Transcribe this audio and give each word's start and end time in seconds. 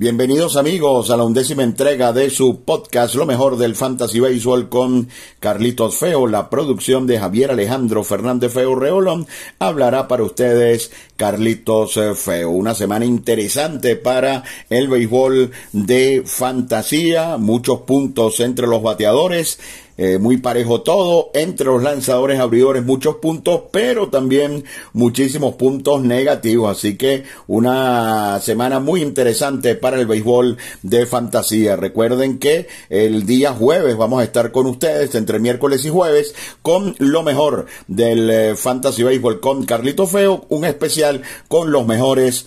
Bienvenidos 0.00 0.56
amigos 0.56 1.10
a 1.10 1.16
la 1.16 1.24
undécima 1.24 1.64
entrega 1.64 2.12
de 2.12 2.30
su 2.30 2.60
podcast 2.60 3.16
Lo 3.16 3.26
mejor 3.26 3.56
del 3.56 3.74
Fantasy 3.74 4.20
Baseball 4.20 4.68
con 4.68 5.08
Carlitos 5.40 5.96
Feo. 5.96 6.28
La 6.28 6.50
producción 6.50 7.04
de 7.08 7.18
Javier 7.18 7.50
Alejandro 7.50 8.04
Fernández 8.04 8.52
Feo 8.52 8.76
Reolón 8.76 9.26
hablará 9.58 10.06
para 10.06 10.22
ustedes 10.22 10.92
Carlitos 11.16 11.98
Feo. 12.14 12.50
Una 12.50 12.76
semana 12.76 13.06
interesante 13.06 13.96
para 13.96 14.44
el 14.70 14.86
béisbol 14.86 15.50
de 15.72 16.22
fantasía. 16.24 17.36
Muchos 17.36 17.80
puntos 17.80 18.38
entre 18.38 18.68
los 18.68 18.80
bateadores 18.80 19.58
eh, 19.98 20.18
muy 20.18 20.38
parejo 20.38 20.82
todo, 20.82 21.30
entre 21.34 21.66
los 21.66 21.82
lanzadores 21.82 22.40
abridores 22.40 22.84
muchos 22.84 23.16
puntos, 23.16 23.62
pero 23.72 24.08
también 24.08 24.64
muchísimos 24.92 25.56
puntos 25.56 26.02
negativos, 26.02 26.78
así 26.78 26.96
que 26.96 27.24
una 27.48 28.40
semana 28.40 28.78
muy 28.78 29.02
interesante 29.02 29.74
para 29.74 29.98
el 29.98 30.06
béisbol 30.06 30.56
de 30.82 31.04
fantasía. 31.04 31.76
Recuerden 31.76 32.38
que 32.38 32.68
el 32.88 33.26
día 33.26 33.52
jueves 33.52 33.96
vamos 33.96 34.20
a 34.20 34.24
estar 34.24 34.52
con 34.52 34.66
ustedes 34.66 35.14
entre 35.16 35.40
miércoles 35.40 35.84
y 35.84 35.90
jueves 35.90 36.34
con 36.62 36.94
lo 36.98 37.22
mejor 37.22 37.66
del 37.88 38.30
eh, 38.30 38.56
fantasy 38.56 39.02
béisbol 39.02 39.40
con 39.40 39.64
Carlito 39.64 40.06
Feo, 40.06 40.46
un 40.48 40.64
especial 40.64 41.22
con 41.48 41.72
los 41.72 41.86
mejores 41.86 42.46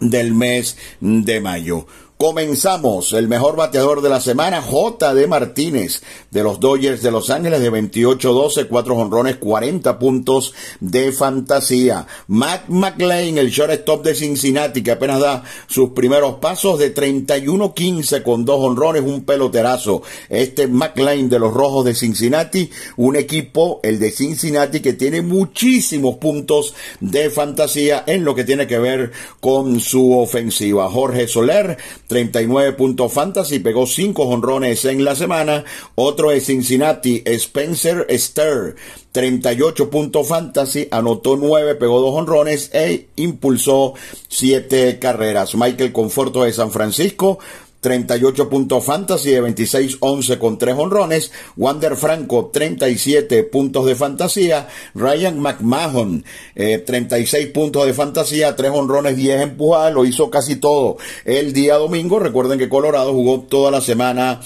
del 0.00 0.32
mes 0.34 0.76
de 1.00 1.40
mayo. 1.40 1.86
Comenzamos. 2.16 3.12
El 3.12 3.26
mejor 3.26 3.56
bateador 3.56 4.00
de 4.00 4.08
la 4.08 4.20
semana, 4.20 4.62
J. 4.62 5.14
de 5.14 5.26
Martínez, 5.26 6.00
de 6.30 6.44
los 6.44 6.60
Dodgers 6.60 7.02
de 7.02 7.10
Los 7.10 7.28
Ángeles, 7.28 7.60
de 7.60 7.72
28-12, 7.72 8.68
4 8.68 8.94
honrones, 8.94 9.36
40 9.36 9.98
puntos 9.98 10.54
de 10.78 11.10
fantasía. 11.10 12.06
Matt 12.28 12.68
McLean, 12.68 13.36
el 13.36 13.50
shortstop 13.50 14.04
de 14.04 14.14
Cincinnati, 14.14 14.84
que 14.84 14.92
apenas 14.92 15.18
da 15.18 15.42
sus 15.66 15.90
primeros 15.90 16.36
pasos, 16.36 16.78
de 16.78 16.94
31-15 16.94 18.22
con 18.22 18.44
dos 18.44 18.60
honrones, 18.60 19.02
un 19.02 19.24
peloterazo. 19.24 20.02
Este 20.28 20.68
McLean 20.68 21.28
de 21.28 21.40
los 21.40 21.52
Rojos 21.52 21.84
de 21.84 21.96
Cincinnati, 21.96 22.70
un 22.96 23.16
equipo, 23.16 23.80
el 23.82 23.98
de 23.98 24.12
Cincinnati, 24.12 24.78
que 24.78 24.92
tiene 24.92 25.20
muchísimos 25.20 26.18
puntos 26.18 26.74
de 27.00 27.28
fantasía 27.30 28.04
en 28.06 28.24
lo 28.24 28.36
que 28.36 28.44
tiene 28.44 28.68
que 28.68 28.78
ver 28.78 29.10
con 29.40 29.80
su 29.80 30.16
ofensiva. 30.16 30.88
Jorge 30.88 31.26
Soler, 31.26 31.76
39 32.14 32.74
puntos 32.74 33.12
fantasy, 33.12 33.58
pegó 33.58 33.88
5 33.88 34.22
honrones 34.22 34.84
en 34.84 35.04
la 35.04 35.16
semana. 35.16 35.64
Otro 35.96 36.30
es 36.30 36.46
Cincinnati, 36.46 37.24
Spencer 37.26 38.06
Ster, 38.08 38.76
38 39.10 39.90
puntos 39.90 40.28
fantasy, 40.28 40.86
anotó 40.92 41.36
9, 41.36 41.74
pegó 41.74 42.00
2 42.00 42.14
honrones 42.14 42.70
e 42.72 43.08
impulsó 43.16 43.94
7 44.28 45.00
carreras. 45.00 45.56
Michael 45.56 45.92
Conforto 45.92 46.44
de 46.44 46.52
San 46.52 46.70
Francisco, 46.70 47.40
38 47.84 48.48
puntos 48.48 48.82
fantasy 48.82 49.30
de 49.32 49.42
26-11 49.42 50.38
con 50.38 50.56
3 50.56 50.74
honrones. 50.78 51.32
Wander 51.54 51.96
Franco, 51.96 52.50
37 52.50 53.44
puntos 53.44 53.84
de 53.84 53.94
fantasía. 53.94 54.68
Ryan 54.94 55.38
McMahon, 55.38 56.24
36 56.54 57.44
eh, 57.44 57.46
puntos 57.48 57.84
de 57.84 57.92
fantasía, 57.92 58.56
3 58.56 58.70
honrones, 58.70 59.18
10 59.18 59.42
empujadas. 59.42 59.92
Lo 59.92 60.06
hizo 60.06 60.30
casi 60.30 60.56
todo 60.56 60.96
el 61.26 61.52
día 61.52 61.74
domingo. 61.74 62.18
Recuerden 62.18 62.58
que 62.58 62.70
Colorado 62.70 63.12
jugó 63.12 63.42
toda 63.42 63.70
la 63.70 63.82
semana 63.82 64.40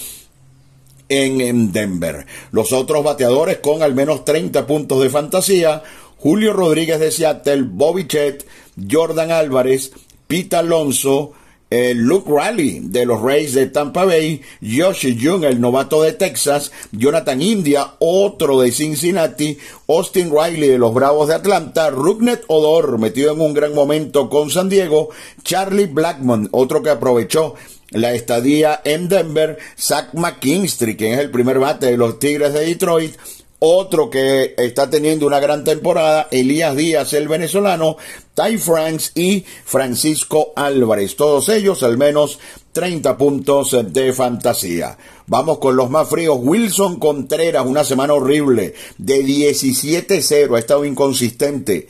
en 1.07 1.71
Denver. 1.71 2.25
Los 2.51 2.73
otros 2.73 3.05
bateadores 3.05 3.59
con 3.59 3.83
al 3.83 3.95
menos 3.95 4.25
30 4.25 4.67
puntos 4.67 5.01
de 5.01 5.09
fantasía. 5.09 5.81
Julio 6.17 6.51
Rodríguez 6.51 6.99
de 6.99 7.09
Seattle, 7.09 7.63
Bobby 7.63 8.05
Chet, 8.05 8.45
Jordan 8.91 9.31
Álvarez, 9.31 9.93
Pete 10.27 10.57
Alonso, 10.57 11.31
Luke 11.71 12.27
Raleigh 12.27 12.81
de 12.85 13.05
los 13.05 13.21
Rays 13.21 13.53
de 13.53 13.67
Tampa 13.67 14.05
Bay, 14.05 14.41
Josh 14.59 15.05
Jung, 15.21 15.43
el 15.43 15.61
novato 15.61 16.01
de 16.01 16.13
Texas, 16.13 16.71
Jonathan 16.91 17.41
India, 17.41 17.93
otro 17.99 18.61
de 18.61 18.71
Cincinnati, 18.71 19.57
Austin 19.87 20.31
Riley 20.31 20.69
de 20.69 20.77
los 20.79 20.93
Bravos 20.93 21.27
de 21.27 21.35
Atlanta, 21.35 21.91
Rugnet 21.91 22.43
Odor, 22.47 22.97
metido 22.97 23.33
en 23.33 23.41
un 23.41 23.53
gran 23.53 23.75
momento 23.75 24.29
con 24.29 24.49
San 24.49 24.67
Diego, 24.67 25.09
Charlie 25.43 25.85
Blackmon, 25.85 26.49
otro 26.51 26.81
que 26.81 26.89
aprovechó 26.89 27.53
la 27.91 28.13
estadía 28.13 28.81
en 28.83 29.07
Denver, 29.07 29.57
Zach 29.77 30.13
McKinstry, 30.13 30.97
que 30.97 31.13
es 31.13 31.19
el 31.19 31.29
primer 31.29 31.59
bate 31.59 31.87
de 31.87 31.97
los 31.97 32.19
Tigres 32.19 32.53
de 32.53 32.65
Detroit, 32.65 33.15
otro 33.59 34.09
que 34.09 34.55
está 34.57 34.89
teniendo 34.89 35.27
una 35.27 35.39
gran 35.39 35.63
temporada, 35.63 36.27
Elías 36.31 36.75
Díaz, 36.75 37.13
el 37.13 37.27
venezolano, 37.27 37.97
Ty 38.33 38.57
Franks 38.57 39.11
y 39.15 39.45
Francisco 39.65 40.53
Álvarez. 40.55 41.15
Todos 41.15 41.49
ellos 41.49 41.83
al 41.83 41.97
menos 41.97 42.39
30 42.71 43.17
puntos 43.17 43.75
de 43.91 44.13
fantasía. 44.13 44.97
Vamos 45.27 45.59
con 45.59 45.75
los 45.75 45.89
más 45.89 46.07
fríos. 46.07 46.39
Wilson 46.41 46.99
Contreras, 46.99 47.65
una 47.65 47.83
semana 47.83 48.13
horrible, 48.13 48.73
de 48.97 49.25
17-0, 49.25 50.55
ha 50.55 50.59
estado 50.59 50.85
inconsistente. 50.85 51.87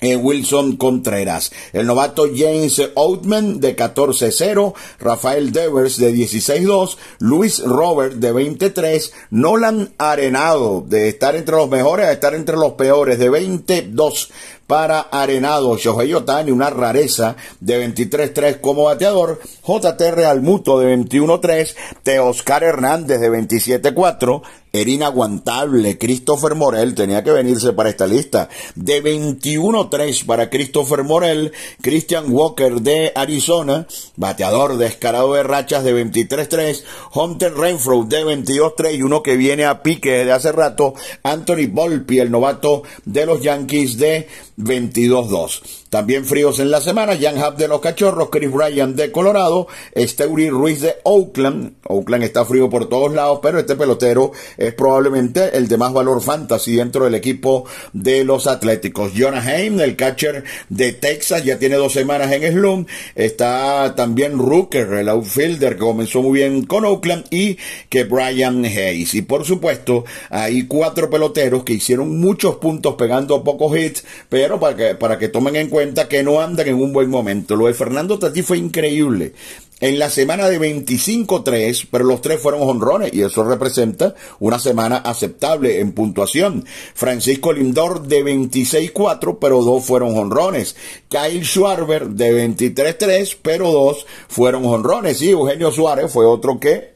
Eh, 0.00 0.14
Wilson 0.14 0.76
Contreras. 0.76 1.50
El 1.72 1.86
novato 1.86 2.26
James 2.32 2.80
Oatman 2.94 3.58
de 3.58 3.74
14-0, 3.74 4.74
Rafael 5.00 5.50
Devers 5.50 5.96
de 5.96 6.14
16-2, 6.14 6.96
Luis 7.18 7.60
Robert 7.64 8.14
de 8.14 8.30
23, 8.30 9.12
Nolan 9.30 9.92
Arenado 9.98 10.84
de 10.86 11.08
estar 11.08 11.34
entre 11.34 11.56
los 11.56 11.68
mejores 11.68 12.06
a 12.06 12.12
estar 12.12 12.34
entre 12.34 12.56
los 12.56 12.74
peores 12.74 13.18
de 13.18 13.28
22 13.28 14.30
para 14.68 15.00
Arenado, 15.00 15.76
Shohei 15.78 16.12
Otani, 16.12 16.50
una 16.52 16.68
rareza 16.68 17.36
de 17.58 17.88
23-3 17.88 18.60
como 18.60 18.84
bateador, 18.84 19.40
JT 19.66 20.10
Real 20.12 20.42
Muto 20.42 20.78
de 20.78 20.94
21-3, 20.94 21.74
Teoscar 22.02 22.62
Hernández 22.62 23.18
de 23.18 23.30
27-4, 23.30 24.42
era 24.80 24.90
inaguantable. 24.90 25.98
Christopher 25.98 26.54
Morel 26.54 26.94
tenía 26.94 27.22
que 27.24 27.30
venirse 27.30 27.72
para 27.72 27.90
esta 27.90 28.06
lista. 28.06 28.48
De 28.74 29.02
21-3 29.02 30.24
para 30.24 30.50
Christopher 30.50 31.04
Morel. 31.04 31.52
Christian 31.80 32.26
Walker 32.28 32.80
de 32.80 33.12
Arizona. 33.14 33.86
Bateador 34.16 34.76
descarado 34.78 35.34
de 35.34 35.42
rachas 35.42 35.84
de 35.84 35.94
23-3. 36.04 36.82
Hunter 37.14 37.54
Renfro 37.54 38.04
de 38.04 38.24
22-3. 38.24 38.96
Y 38.96 39.02
uno 39.02 39.22
que 39.22 39.36
viene 39.36 39.64
a 39.64 39.82
pique 39.82 40.10
desde 40.10 40.32
hace 40.32 40.52
rato. 40.52 40.94
Anthony 41.22 41.68
Volpi, 41.70 42.18
el 42.18 42.30
novato 42.30 42.82
de 43.04 43.26
los 43.26 43.42
Yankees 43.42 43.98
de 43.98 44.28
22-2. 44.58 45.62
También 45.90 46.26
fríos 46.26 46.60
en 46.60 46.70
la 46.70 46.82
semana, 46.82 47.16
Jan 47.18 47.38
Hub 47.38 47.56
de 47.56 47.66
los 47.66 47.80
Cachorros, 47.80 48.28
Chris 48.30 48.52
Ryan 48.52 48.94
de 48.94 49.10
Colorado, 49.10 49.68
Steuri 49.96 50.50
Ruiz 50.50 50.82
de 50.82 50.96
Oakland. 51.04 51.76
Oakland 51.84 52.24
está 52.24 52.44
frío 52.44 52.68
por 52.68 52.90
todos 52.90 53.14
lados, 53.14 53.40
pero 53.42 53.58
este 53.58 53.74
pelotero 53.74 54.32
es 54.58 54.74
probablemente 54.74 55.56
el 55.56 55.66
de 55.66 55.78
más 55.78 55.94
valor 55.94 56.20
fantasy 56.20 56.76
dentro 56.76 57.04
del 57.04 57.14
equipo 57.14 57.64
de 57.94 58.22
los 58.22 58.46
Atléticos. 58.46 59.12
Jonah 59.16 59.40
Haim, 59.40 59.80
el 59.80 59.96
catcher 59.96 60.44
de 60.68 60.92
Texas, 60.92 61.42
ya 61.42 61.58
tiene 61.58 61.76
dos 61.76 61.94
semanas 61.94 62.30
en 62.32 62.52
Slum. 62.52 62.84
Está 63.14 63.94
también 63.96 64.38
Rooker, 64.38 64.92
el 64.92 65.08
outfielder 65.08 65.74
que 65.74 65.80
comenzó 65.80 66.22
muy 66.22 66.40
bien 66.40 66.66
con 66.66 66.84
Oakland 66.84 67.24
y 67.30 67.56
que 67.88 68.04
Brian 68.04 68.62
Hayes. 68.62 69.14
Y 69.14 69.22
por 69.22 69.46
supuesto, 69.46 70.04
hay 70.28 70.66
cuatro 70.66 71.08
peloteros 71.08 71.64
que 71.64 71.72
hicieron 71.72 72.20
muchos 72.20 72.56
puntos 72.56 72.96
pegando 72.96 73.42
pocos 73.42 73.74
hits, 73.74 74.04
pero 74.28 74.60
para 74.60 74.76
que, 74.76 74.94
para 74.94 75.18
que 75.18 75.28
tomen 75.28 75.56
en 75.56 75.68
cuenta 75.70 75.77
cuenta 75.78 76.08
que 76.08 76.24
no 76.24 76.40
andan 76.40 76.66
en 76.66 76.74
un 76.74 76.92
buen 76.92 77.08
momento. 77.08 77.54
Lo 77.54 77.68
de 77.68 77.72
Fernando 77.72 78.18
Tatí 78.18 78.42
fue 78.42 78.58
increíble. 78.58 79.32
En 79.78 80.00
la 80.00 80.10
semana 80.10 80.48
de 80.48 80.58
25-3, 80.58 81.86
pero 81.88 82.02
los 82.02 82.20
tres 82.20 82.40
fueron 82.40 82.62
honrones 82.68 83.14
y 83.14 83.22
eso 83.22 83.44
representa 83.44 84.16
una 84.40 84.58
semana 84.58 84.96
aceptable 84.96 85.78
en 85.78 85.92
puntuación. 85.92 86.64
Francisco 86.94 87.52
Lindor 87.52 88.08
de 88.08 88.24
26-4, 88.24 89.38
pero 89.40 89.62
dos 89.62 89.84
fueron 89.84 90.18
honrones. 90.18 90.74
Kyle 91.08 91.44
Schwarber 91.44 92.08
de 92.08 92.48
23-3, 92.48 93.36
pero 93.40 93.70
dos 93.70 94.04
fueron 94.26 94.66
honrones. 94.66 95.22
Y 95.22 95.30
Eugenio 95.30 95.70
Suárez 95.70 96.10
fue 96.10 96.26
otro 96.26 96.58
que 96.58 96.94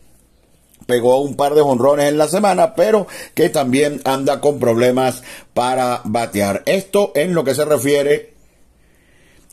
pegó 0.87 1.21
un 1.21 1.37
par 1.37 1.55
de 1.55 1.61
honrones 1.61 2.09
en 2.09 2.19
la 2.19 2.27
semana, 2.27 2.75
pero 2.75 3.07
que 3.35 3.49
también 3.49 4.01
anda 4.05 4.41
con 4.41 4.59
problemas 4.59 5.23
para 5.55 6.01
batear. 6.03 6.65
Esto 6.67 7.13
en 7.15 7.33
lo 7.33 7.45
que 7.45 7.55
se 7.55 7.65
refiere 7.65 8.32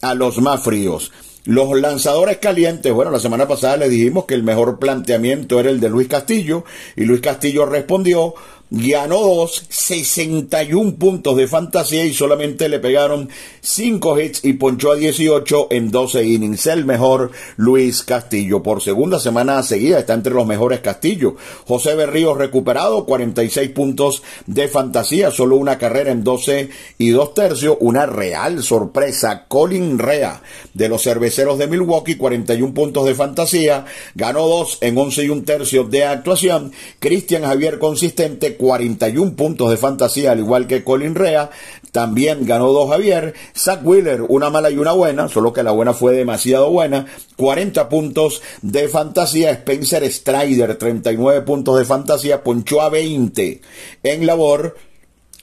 a 0.01 0.13
los 0.13 0.39
más 0.39 0.63
fríos. 0.63 1.11
Los 1.45 1.79
lanzadores 1.79 2.37
calientes, 2.37 2.91
bueno, 2.91 3.11
la 3.11 3.19
semana 3.19 3.47
pasada 3.47 3.77
le 3.77 3.89
dijimos 3.89 4.25
que 4.25 4.35
el 4.35 4.43
mejor 4.43 4.77
planteamiento 4.77 5.59
era 5.59 5.69
el 5.69 5.79
de 5.79 5.89
Luis 5.89 6.07
Castillo 6.07 6.65
y 6.95 7.05
Luis 7.05 7.21
Castillo 7.21 7.65
respondió 7.65 8.35
ganó 8.71 9.19
dos, 9.21 9.65
61 9.69 10.95
puntos 10.95 11.35
de 11.35 11.47
fantasía 11.47 12.05
y 12.05 12.13
solamente 12.13 12.69
le 12.69 12.79
pegaron 12.79 13.29
5 13.61 14.19
hits 14.19 14.45
y 14.45 14.53
ponchó 14.53 14.91
a 14.91 14.95
18 14.95 15.67
en 15.71 15.91
12 15.91 16.23
innings. 16.23 16.67
El 16.67 16.85
mejor 16.85 17.31
Luis 17.57 18.03
Castillo. 18.03 18.61
Por 18.61 18.81
segunda 18.81 19.19
semana 19.19 19.61
seguida 19.63 19.99
está 19.99 20.13
entre 20.13 20.33
los 20.33 20.45
mejores 20.45 20.81
Castillo. 20.81 21.35
José 21.65 21.95
Berrío 21.95 22.35
recuperado, 22.35 23.05
46 23.05 23.69
puntos 23.71 24.23
de 24.45 24.67
fantasía, 24.67 25.31
solo 25.31 25.55
una 25.55 25.77
carrera 25.77 26.11
en 26.11 26.23
12 26.23 26.69
y 26.97 27.09
2 27.09 27.33
tercios. 27.33 27.77
Una 27.79 28.05
real 28.05 28.61
sorpresa. 28.63 29.45
Colin 29.47 29.97
Rea 29.97 30.41
de 30.73 30.89
los 30.89 31.03
cerveceros 31.03 31.57
de 31.57 31.67
Milwaukee, 31.67 32.15
41 32.15 32.73
puntos 32.73 33.05
de 33.05 33.15
fantasía. 33.15 33.85
Ganó 34.15 34.47
2 34.47 34.79
en 34.81 34.97
11 34.97 35.23
y 35.23 35.29
1 35.29 35.43
tercio 35.43 35.83
de 35.85 36.05
actuación. 36.05 36.71
Cristian 36.99 37.43
Javier 37.43 37.79
consistente, 37.79 38.58
41 38.59 39.37
puntos 39.37 39.71
de 39.71 39.77
fantasía, 39.77 40.33
al 40.33 40.39
igual 40.39 40.67
que 40.67 40.83
Colin 40.83 41.15
Rea. 41.15 41.49
También 41.93 42.45
ganó 42.45 42.73
dos 42.73 42.89
Javier. 42.89 43.33
Zach 43.57 43.79
Wheeler, 43.83 44.23
una 44.27 44.49
mala 44.49 44.69
y 44.69 44.77
una 44.77 44.91
buena, 44.91 45.29
solo 45.29 45.53
que 45.53 45.63
la 45.63 45.71
buena 45.71 45.93
fue 45.93 46.13
demasiado 46.13 46.69
buena. 46.69 47.05
40 47.37 47.87
puntos 47.87 48.41
de 48.61 48.89
fantasía. 48.89 49.51
Spencer 49.51 50.03
Strider, 50.11 50.75
39 50.75 51.41
puntos 51.41 51.79
de 51.79 51.85
fantasía. 51.85 52.43
Ponchó 52.43 52.81
a 52.81 52.89
20 52.89 53.61
en 54.03 54.25
labor 54.25 54.75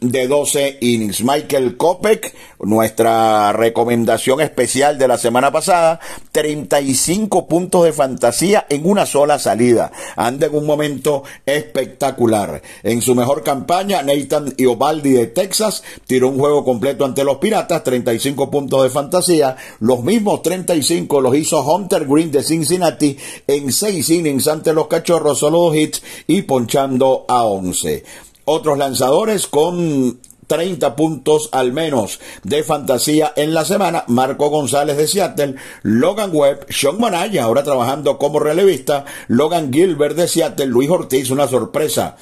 de 0.00 0.28
12 0.28 0.78
innings. 0.82 1.22
Michael 1.22 1.76
Kopek, 1.76 2.34
nuestra 2.60 3.52
recomendación 3.52 4.40
especial 4.40 4.98
de 4.98 5.08
la 5.08 5.16
semana 5.16 5.50
pasada, 5.50 6.00
35 6.32 7.46
puntos 7.46 7.84
de 7.84 7.92
fantasía 7.92 8.66
en 8.68 8.86
una 8.88 9.06
sola 9.06 9.38
salida. 9.38 9.90
Anda 10.16 10.48
en 10.48 10.54
un 10.54 10.66
momento 10.66 11.24
espectacular. 11.46 12.60
En 12.82 13.00
su 13.00 13.14
mejor 13.14 13.42
campaña, 13.42 14.02
Nathan 14.02 14.52
Iobaldi 14.58 15.12
de 15.12 15.28
Texas 15.28 15.82
tiró 16.06 16.28
un 16.28 16.38
juego 16.38 16.64
completo 16.64 17.04
ante 17.04 17.24
los 17.24 17.38
Piratas, 17.38 17.82
35 17.82 18.50
puntos 18.50 18.82
de 18.82 18.90
fantasía. 18.90 19.56
Los 19.80 20.02
mismos 20.02 20.42
35 20.42 21.20
los 21.20 21.36
hizo 21.36 21.62
Hunter 21.62 22.06
Green 22.06 22.30
de 22.30 22.42
Cincinnati 22.42 23.16
en 23.46 23.72
6 23.72 24.10
innings 24.10 24.48
ante 24.48 24.74
los 24.74 24.88
Cachorros, 24.88 25.38
solo 25.38 25.58
dos 25.58 25.76
hits 25.76 26.02
y 26.26 26.42
ponchando 26.42 27.24
a 27.28 27.44
11 27.44 28.04
otros 28.46 28.78
lanzadores 28.78 29.46
con 29.46 30.18
30 30.46 30.96
puntos 30.96 31.48
al 31.52 31.72
menos 31.72 32.20
de 32.44 32.62
fantasía 32.62 33.32
en 33.36 33.52
la 33.52 33.64
semana. 33.64 34.04
Marco 34.06 34.48
González 34.48 34.96
de 34.96 35.08
Seattle, 35.08 35.56
Logan 35.82 36.30
Webb, 36.32 36.66
Sean 36.70 36.98
Manaya, 36.98 37.44
ahora 37.44 37.64
trabajando 37.64 38.16
como 38.16 38.38
relevista, 38.38 39.04
Logan 39.28 39.72
Gilbert 39.72 40.16
de 40.16 40.28
Seattle, 40.28 40.66
Luis 40.66 40.88
Ortiz, 40.88 41.30
una 41.30 41.48
sorpresa 41.48 42.16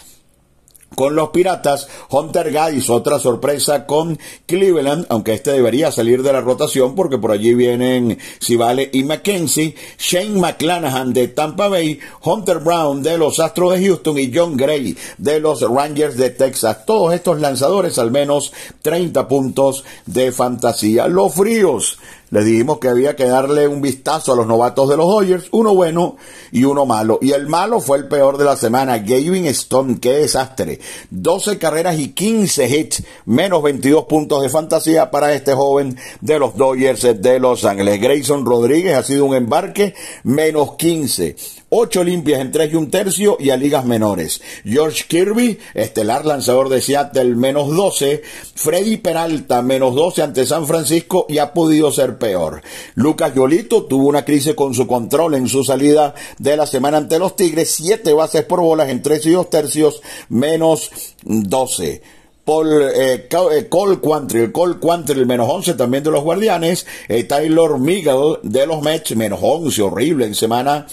con 0.94 1.14
los 1.14 1.31
Piratas, 1.31 1.88
Hunter 2.11 2.52
Guys, 2.52 2.91
otra 2.91 3.19
sorpresa 3.19 3.87
con 3.87 4.19
Cleveland, 4.46 5.06
aunque 5.08 5.35
este 5.35 5.52
debería 5.52 5.91
salir 5.91 6.23
de 6.23 6.32
la 6.32 6.41
rotación 6.41 6.94
porque 6.94 7.19
por 7.19 7.32
allí 7.32 7.55
vienen 7.55 8.19
Civale 8.41 8.91
y 8.93 9.05
McKenzie, 9.05 9.75
Shane 9.99 10.38
McClanahan 10.38 11.12
de 11.12 11.29
Tampa 11.29 11.69
Bay, 11.69 11.99
Hunter 12.23 12.58
Brown 12.58 13.02
de 13.02 13.19
los 13.19 13.41
Astros 13.41 13.73
de 13.73 13.87
Houston 13.87 14.19
y 14.19 14.31
John 14.35 14.56
Gray 14.56 14.96
de 15.19 15.41
los 15.41 15.61
Rangers 15.62 16.17
de 16.17 16.31
Texas. 16.31 16.85
Todos 16.87 17.14
estos 17.14 17.41
lanzadores 17.41 17.99
al 17.99 18.11
menos 18.11 18.52
30 18.82 19.29
puntos 19.29 19.85
de 20.06 20.32
fantasía. 20.32 21.08
Los 21.08 21.35
fríos 21.35 21.99
le 22.31 22.43
dijimos 22.43 22.79
que 22.79 22.88
había 22.88 23.17
que 23.17 23.26
darle 23.26 23.69
un 23.69 23.81
vistazo 23.81 24.32
a 24.32 24.37
los 24.37 24.47
novatos 24.47 24.88
de 24.88 24.97
los 24.97 25.06
Dodgers, 25.06 25.49
uno 25.53 25.75
bueno 25.75 26.17
y 26.50 26.65
uno 26.65 26.87
malo. 26.87 27.19
Y 27.23 27.32
el 27.32 27.47
malo 27.47 27.81
fue 27.81 27.99
el 27.99 28.09
peor 28.09 28.38
de 28.38 28.44
la 28.44 28.56
semana, 28.56 28.99
Gavin 28.99 29.47
Stone, 29.47 29.99
qué 30.00 30.12
desastre. 30.12 30.81
12 31.11 31.59
carreras 31.59 31.99
y 31.99 32.09
15 32.09 32.69
hits, 32.69 33.05
menos 33.26 33.62
22 33.62 34.05
puntos 34.05 34.43
de 34.43 34.49
fantasía 34.49 35.11
para 35.11 35.32
este 35.32 35.55
joven 35.55 35.97
de 36.21 36.38
los 36.38 36.56
Dodgers 36.56 37.03
de 37.21 37.38
Los 37.38 37.65
Ángeles. 37.65 38.00
Grayson 38.00 38.44
Rodríguez 38.44 38.97
ha 38.97 39.03
sido 39.03 39.25
un 39.25 39.35
embarque, 39.35 39.94
menos 40.23 40.77
15. 40.77 41.37
8 41.76 42.05
limpias 42.05 42.41
en 42.41 42.53
3 42.53 42.73
y 42.73 42.76
un 42.76 42.88
tercio 42.88 43.37
y 43.41 43.50
a 43.50 43.56
ligas 43.56 43.85
menores. 43.85 44.41
George 44.65 45.06
Kirby, 45.09 45.59
estelar 45.75 46.25
lanzador 46.25 46.69
de 46.69 46.81
Seattle, 46.81 47.35
menos 47.35 47.75
12. 47.75 48.23
Freddy 48.55 48.99
Peralta, 48.99 49.61
menos 49.61 49.97
12 49.97 50.23
ante 50.23 50.47
San 50.47 50.69
Francisco 50.69 51.26
y 51.29 51.38
ha 51.38 51.53
podido 51.53 51.91
ser 51.91 52.17
peor. 52.17 52.62
Lucas 52.94 53.35
Yolito 53.35 53.87
tuvo 53.87 54.06
una 54.06 54.25
crisis 54.25 54.55
con 54.55 54.73
su 54.73 54.87
control 54.87 55.35
en 55.35 55.49
su 55.49 55.65
salida 55.65 56.15
de 56.38 56.56
la 56.56 56.69
semana 56.69 56.99
ante 56.99 57.19
los 57.19 57.35
Tigres. 57.35 57.73
7 57.73 58.12
bases 58.12 58.44
por 58.44 58.61
bolas 58.61 58.88
en 58.88 59.03
3 59.03 59.27
y 59.27 59.31
2 59.31 59.50
tercios, 59.50 60.00
menos 60.29 60.93
12. 61.25 62.03
Paul, 62.44 62.70
eh, 62.94 63.27
eh, 63.29 63.69
Cole 63.69 63.99
Quantrill, 63.99 65.27
menos 65.27 65.49
11 65.50 65.75
también 65.75 66.05
de 66.05 66.12
los 66.12 66.23
Guardianes, 66.23 66.87
eh, 67.09 67.25
Taylor 67.25 67.81
Miguel 67.81 68.38
de 68.44 68.65
los 68.65 68.81
Mets 68.81 69.17
menos 69.17 69.41
11, 69.43 69.82
horrible 69.82 70.27
en 70.27 70.35
semana 70.37 70.87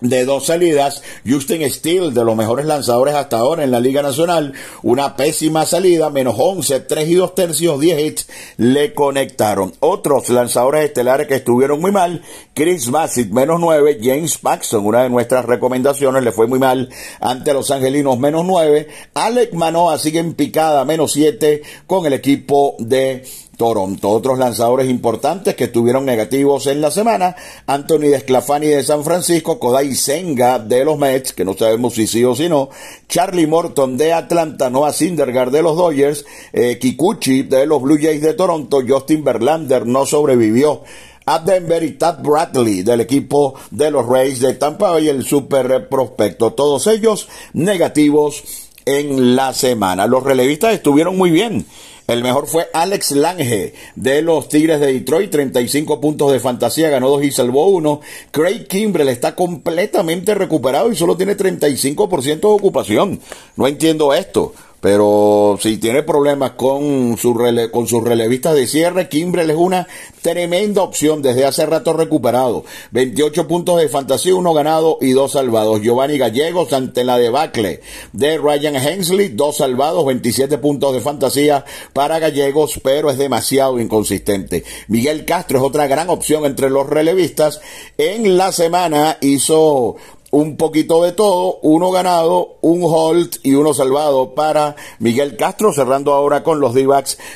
de 0.00 0.24
dos 0.24 0.46
salidas, 0.46 1.02
Justin 1.26 1.68
Steele, 1.70 2.10
de 2.10 2.24
los 2.24 2.36
mejores 2.36 2.66
lanzadores 2.66 3.14
hasta 3.14 3.38
ahora 3.38 3.64
en 3.64 3.70
la 3.70 3.80
Liga 3.80 4.02
Nacional, 4.02 4.52
una 4.82 5.16
pésima 5.16 5.66
salida, 5.66 6.10
menos 6.10 6.36
11, 6.38 6.80
3 6.80 7.08
y 7.08 7.14
2 7.14 7.34
tercios, 7.34 7.80
10 7.80 8.00
hits, 8.00 8.28
le 8.56 8.94
conectaron. 8.94 9.72
Otros 9.80 10.28
lanzadores 10.28 10.84
estelares 10.84 11.26
que 11.26 11.36
estuvieron 11.36 11.80
muy 11.80 11.90
mal, 11.90 12.22
Chris 12.54 12.90
Bassett, 12.90 13.30
menos 13.30 13.60
9, 13.60 13.98
James 14.02 14.38
Paxton, 14.38 14.84
una 14.84 15.02
de 15.02 15.10
nuestras 15.10 15.44
recomendaciones, 15.44 16.22
le 16.22 16.32
fue 16.32 16.46
muy 16.46 16.58
mal 16.58 16.88
ante 17.20 17.52
los 17.52 17.70
angelinos, 17.70 18.18
menos 18.18 18.44
9, 18.44 18.88
Alec 19.14 19.52
Manoa 19.54 19.98
sigue 19.98 20.20
en 20.20 20.34
picada, 20.34 20.84
menos 20.84 21.12
7, 21.12 21.62
con 21.86 22.06
el 22.06 22.12
equipo 22.12 22.76
de 22.78 23.24
Toronto. 23.58 24.08
Otros 24.08 24.38
lanzadores 24.38 24.88
importantes 24.88 25.56
que 25.56 25.64
estuvieron 25.64 26.06
negativos 26.06 26.68
en 26.68 26.80
la 26.80 26.92
semana, 26.92 27.34
Anthony 27.66 28.08
Desclafani 28.12 28.68
de 28.68 28.84
San 28.84 29.02
Francisco, 29.02 29.58
Kodai 29.58 29.94
Senga 29.96 30.60
de 30.60 30.84
los 30.84 30.96
Mets, 30.96 31.32
que 31.32 31.44
no 31.44 31.54
sabemos 31.54 31.94
si 31.94 32.06
sí 32.06 32.24
o 32.24 32.36
si 32.36 32.48
no, 32.48 32.70
Charlie 33.08 33.48
Morton 33.48 33.96
de 33.96 34.12
Atlanta, 34.12 34.70
Noah 34.70 34.92
Syndergaard 34.92 35.50
de 35.50 35.62
los 35.62 35.76
Dodgers, 35.76 36.24
eh, 36.52 36.78
Kikuchi 36.78 37.42
de 37.42 37.66
los 37.66 37.82
Blue 37.82 37.98
Jays 38.00 38.22
de 38.22 38.34
Toronto, 38.34 38.80
Justin 38.88 39.24
Verlander 39.24 39.86
no 39.86 40.06
sobrevivió 40.06 40.84
a 41.26 41.40
Denver 41.40 41.82
y 41.82 41.98
Tad 41.98 42.22
Bradley 42.22 42.82
del 42.82 43.00
equipo 43.00 43.54
de 43.72 43.90
los 43.90 44.06
Rays 44.06 44.38
de 44.38 44.54
Tampa 44.54 44.92
Bay, 44.92 45.08
el 45.08 45.24
super 45.24 45.88
prospecto. 45.88 46.52
Todos 46.52 46.86
ellos 46.86 47.28
negativos 47.54 48.44
en 48.86 49.34
la 49.34 49.52
semana. 49.52 50.06
Los 50.06 50.22
relevistas 50.22 50.72
estuvieron 50.72 51.18
muy 51.18 51.30
bien. 51.30 51.66
El 52.08 52.22
mejor 52.22 52.46
fue 52.46 52.70
Alex 52.72 53.10
Lange 53.10 53.74
de 53.94 54.22
los 54.22 54.48
Tigres 54.48 54.80
de 54.80 54.94
Detroit, 54.94 55.30
35 55.30 56.00
puntos 56.00 56.32
de 56.32 56.40
fantasía, 56.40 56.88
ganó 56.88 57.10
dos 57.10 57.22
y 57.22 57.30
salvó 57.30 57.68
uno. 57.68 58.00
Craig 58.30 58.66
Kimbrell 58.66 59.10
está 59.10 59.34
completamente 59.34 60.34
recuperado 60.34 60.90
y 60.90 60.96
solo 60.96 61.18
tiene 61.18 61.36
35% 61.36 62.40
de 62.40 62.46
ocupación. 62.46 63.20
No 63.56 63.66
entiendo 63.66 64.14
esto. 64.14 64.54
Pero 64.80 65.58
si 65.60 65.78
tiene 65.78 66.02
problemas 66.04 66.52
con, 66.52 67.16
su 67.18 67.34
con 67.72 67.88
sus 67.88 68.04
relevistas 68.04 68.54
de 68.54 68.66
cierre, 68.66 69.08
Kimbrel 69.08 69.50
es 69.50 69.56
una 69.56 69.88
tremenda 70.22 70.82
opción 70.82 71.20
desde 71.20 71.44
hace 71.44 71.66
rato 71.66 71.92
recuperado. 71.92 72.64
28 72.92 73.48
puntos 73.48 73.80
de 73.80 73.88
fantasía, 73.88 74.34
uno 74.36 74.54
ganado 74.54 74.98
y 75.00 75.12
dos 75.12 75.32
salvados. 75.32 75.80
Giovanni 75.80 76.16
Gallegos 76.16 76.72
ante 76.72 77.02
la 77.02 77.18
debacle 77.18 77.80
de 78.12 78.38
Ryan 78.38 78.76
Hensley, 78.76 79.28
dos 79.28 79.56
salvados, 79.56 80.06
27 80.06 80.58
puntos 80.58 80.94
de 80.94 81.00
fantasía 81.00 81.64
para 81.92 82.20
Gallegos, 82.20 82.80
pero 82.82 83.10
es 83.10 83.18
demasiado 83.18 83.80
inconsistente. 83.80 84.64
Miguel 84.86 85.24
Castro 85.24 85.58
es 85.58 85.64
otra 85.64 85.88
gran 85.88 86.08
opción 86.08 86.44
entre 86.44 86.70
los 86.70 86.86
relevistas. 86.88 87.60
En 87.96 88.36
la 88.36 88.52
semana 88.52 89.18
hizo 89.20 89.96
un 90.30 90.56
poquito 90.56 91.02
de 91.04 91.12
todo, 91.12 91.58
uno 91.62 91.90
ganado, 91.90 92.58
un 92.60 92.80
hold 92.82 93.36
y 93.42 93.54
uno 93.54 93.72
salvado 93.72 94.34
para 94.34 94.76
Miguel 94.98 95.36
Castro, 95.36 95.72
cerrando 95.72 96.12
ahora 96.12 96.42
con 96.42 96.60
los 96.60 96.74
d 96.74 96.86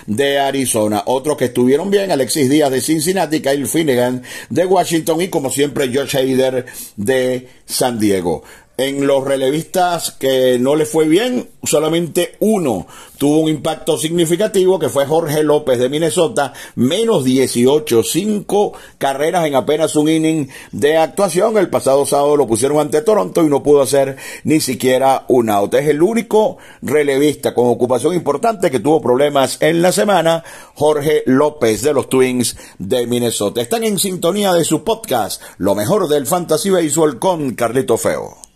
de 0.07 0.39
Arizona. 0.39 1.03
Otros 1.07 1.37
que 1.37 1.47
estuvieron 1.47 1.91
bien, 1.91 2.11
Alexis 2.11 2.51
Díaz 2.51 2.71
de 2.71 2.81
Cincinnati, 2.81 3.41
Kyle 3.41 3.67
Finnegan 3.67 4.23
de 4.51 4.67
Washington 4.67 5.23
y 5.23 5.29
como 5.29 5.51
siempre 5.51 5.91
Josh 5.93 6.17
Hader 6.17 6.67
de 6.97 7.49
San 7.65 7.99
Diego. 7.99 8.43
En 8.85 9.07
los 9.07 9.25
relevistas 9.25 10.11
que 10.11 10.59
no 10.59 10.75
le 10.75 10.87
fue 10.87 11.07
bien, 11.07 11.49
solamente 11.63 12.35
uno 12.41 12.89
tuvo 13.17 13.39
un 13.39 13.49
impacto 13.49 13.97
significativo, 13.97 14.81
que 14.81 14.89
fue 14.89 15.07
Jorge 15.07 15.45
López 15.45 15.79
de 15.79 15.89
Minnesota, 15.89 16.53
menos 16.75 17.23
18, 17.23 18.03
cinco 18.03 18.73
carreras 18.99 19.47
en 19.47 19.55
apenas 19.55 19.95
un 19.95 20.09
inning 20.09 20.49
de 20.73 20.97
actuación. 20.97 21.57
El 21.59 21.71
pasado 21.71 22.05
sábado 22.07 22.37
lo 22.37 22.49
pusieron 22.49 22.81
ante 22.81 23.03
Toronto 23.03 23.45
y 23.45 23.49
no 23.49 23.63
pudo 23.63 23.83
hacer 23.83 24.17
ni 24.43 24.61
siquiera 24.61 25.27
un 25.29 25.49
out. 25.49 25.75
Es 25.75 25.87
el 25.87 26.03
único 26.03 26.59
relevista 26.81 27.55
con 27.55 27.69
ocupación 27.69 28.15
importante 28.15 28.69
que 28.69 28.81
tuvo 28.81 29.01
problemas 29.01 29.59
en 29.61 29.81
la 29.81 29.93
semana, 29.93 30.43
Jorge 30.75 31.23
López 31.27 31.83
de 31.83 31.93
los 31.93 32.09
Twins 32.09 32.57
de 32.81 33.07
Minnesota. 33.07 33.61
Están 33.61 33.85
en 33.85 34.01
sintonía 34.01 34.53
de 34.53 34.65
su 34.65 34.83
podcast, 34.83 35.41
Lo 35.59 35.77
mejor 35.77 36.09
del 36.09 36.27
Fantasy 36.27 36.71
Baseball 36.71 37.21
con 37.21 37.55
Carlito 37.55 37.97
Feo. 37.97 38.52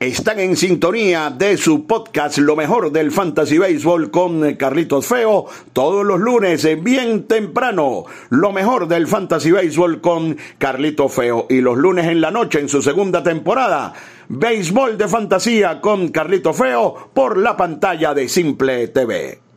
Están 0.00 0.38
en 0.38 0.56
sintonía 0.56 1.28
de 1.28 1.56
su 1.56 1.84
podcast 1.84 2.38
Lo 2.38 2.54
mejor 2.54 2.92
del 2.92 3.10
Fantasy 3.10 3.58
Baseball 3.58 4.12
con 4.12 4.54
Carlitos 4.54 5.08
Feo 5.08 5.46
todos 5.72 6.06
los 6.06 6.20
lunes 6.20 6.64
bien 6.84 7.24
temprano. 7.24 8.04
Lo 8.30 8.52
mejor 8.52 8.86
del 8.86 9.08
Fantasy 9.08 9.50
Baseball 9.50 10.00
con 10.00 10.36
Carlitos 10.58 11.12
Feo 11.12 11.48
y 11.50 11.60
los 11.60 11.76
lunes 11.76 12.06
en 12.06 12.20
la 12.20 12.30
noche 12.30 12.60
en 12.60 12.68
su 12.68 12.80
segunda 12.80 13.24
temporada 13.24 13.92
Béisbol 14.28 14.96
de 14.96 15.08
Fantasía 15.08 15.80
con 15.80 16.10
Carlito 16.10 16.54
Feo 16.54 17.10
por 17.12 17.36
la 17.36 17.56
pantalla 17.56 18.14
de 18.14 18.28
Simple 18.28 18.86
TV. 18.86 19.47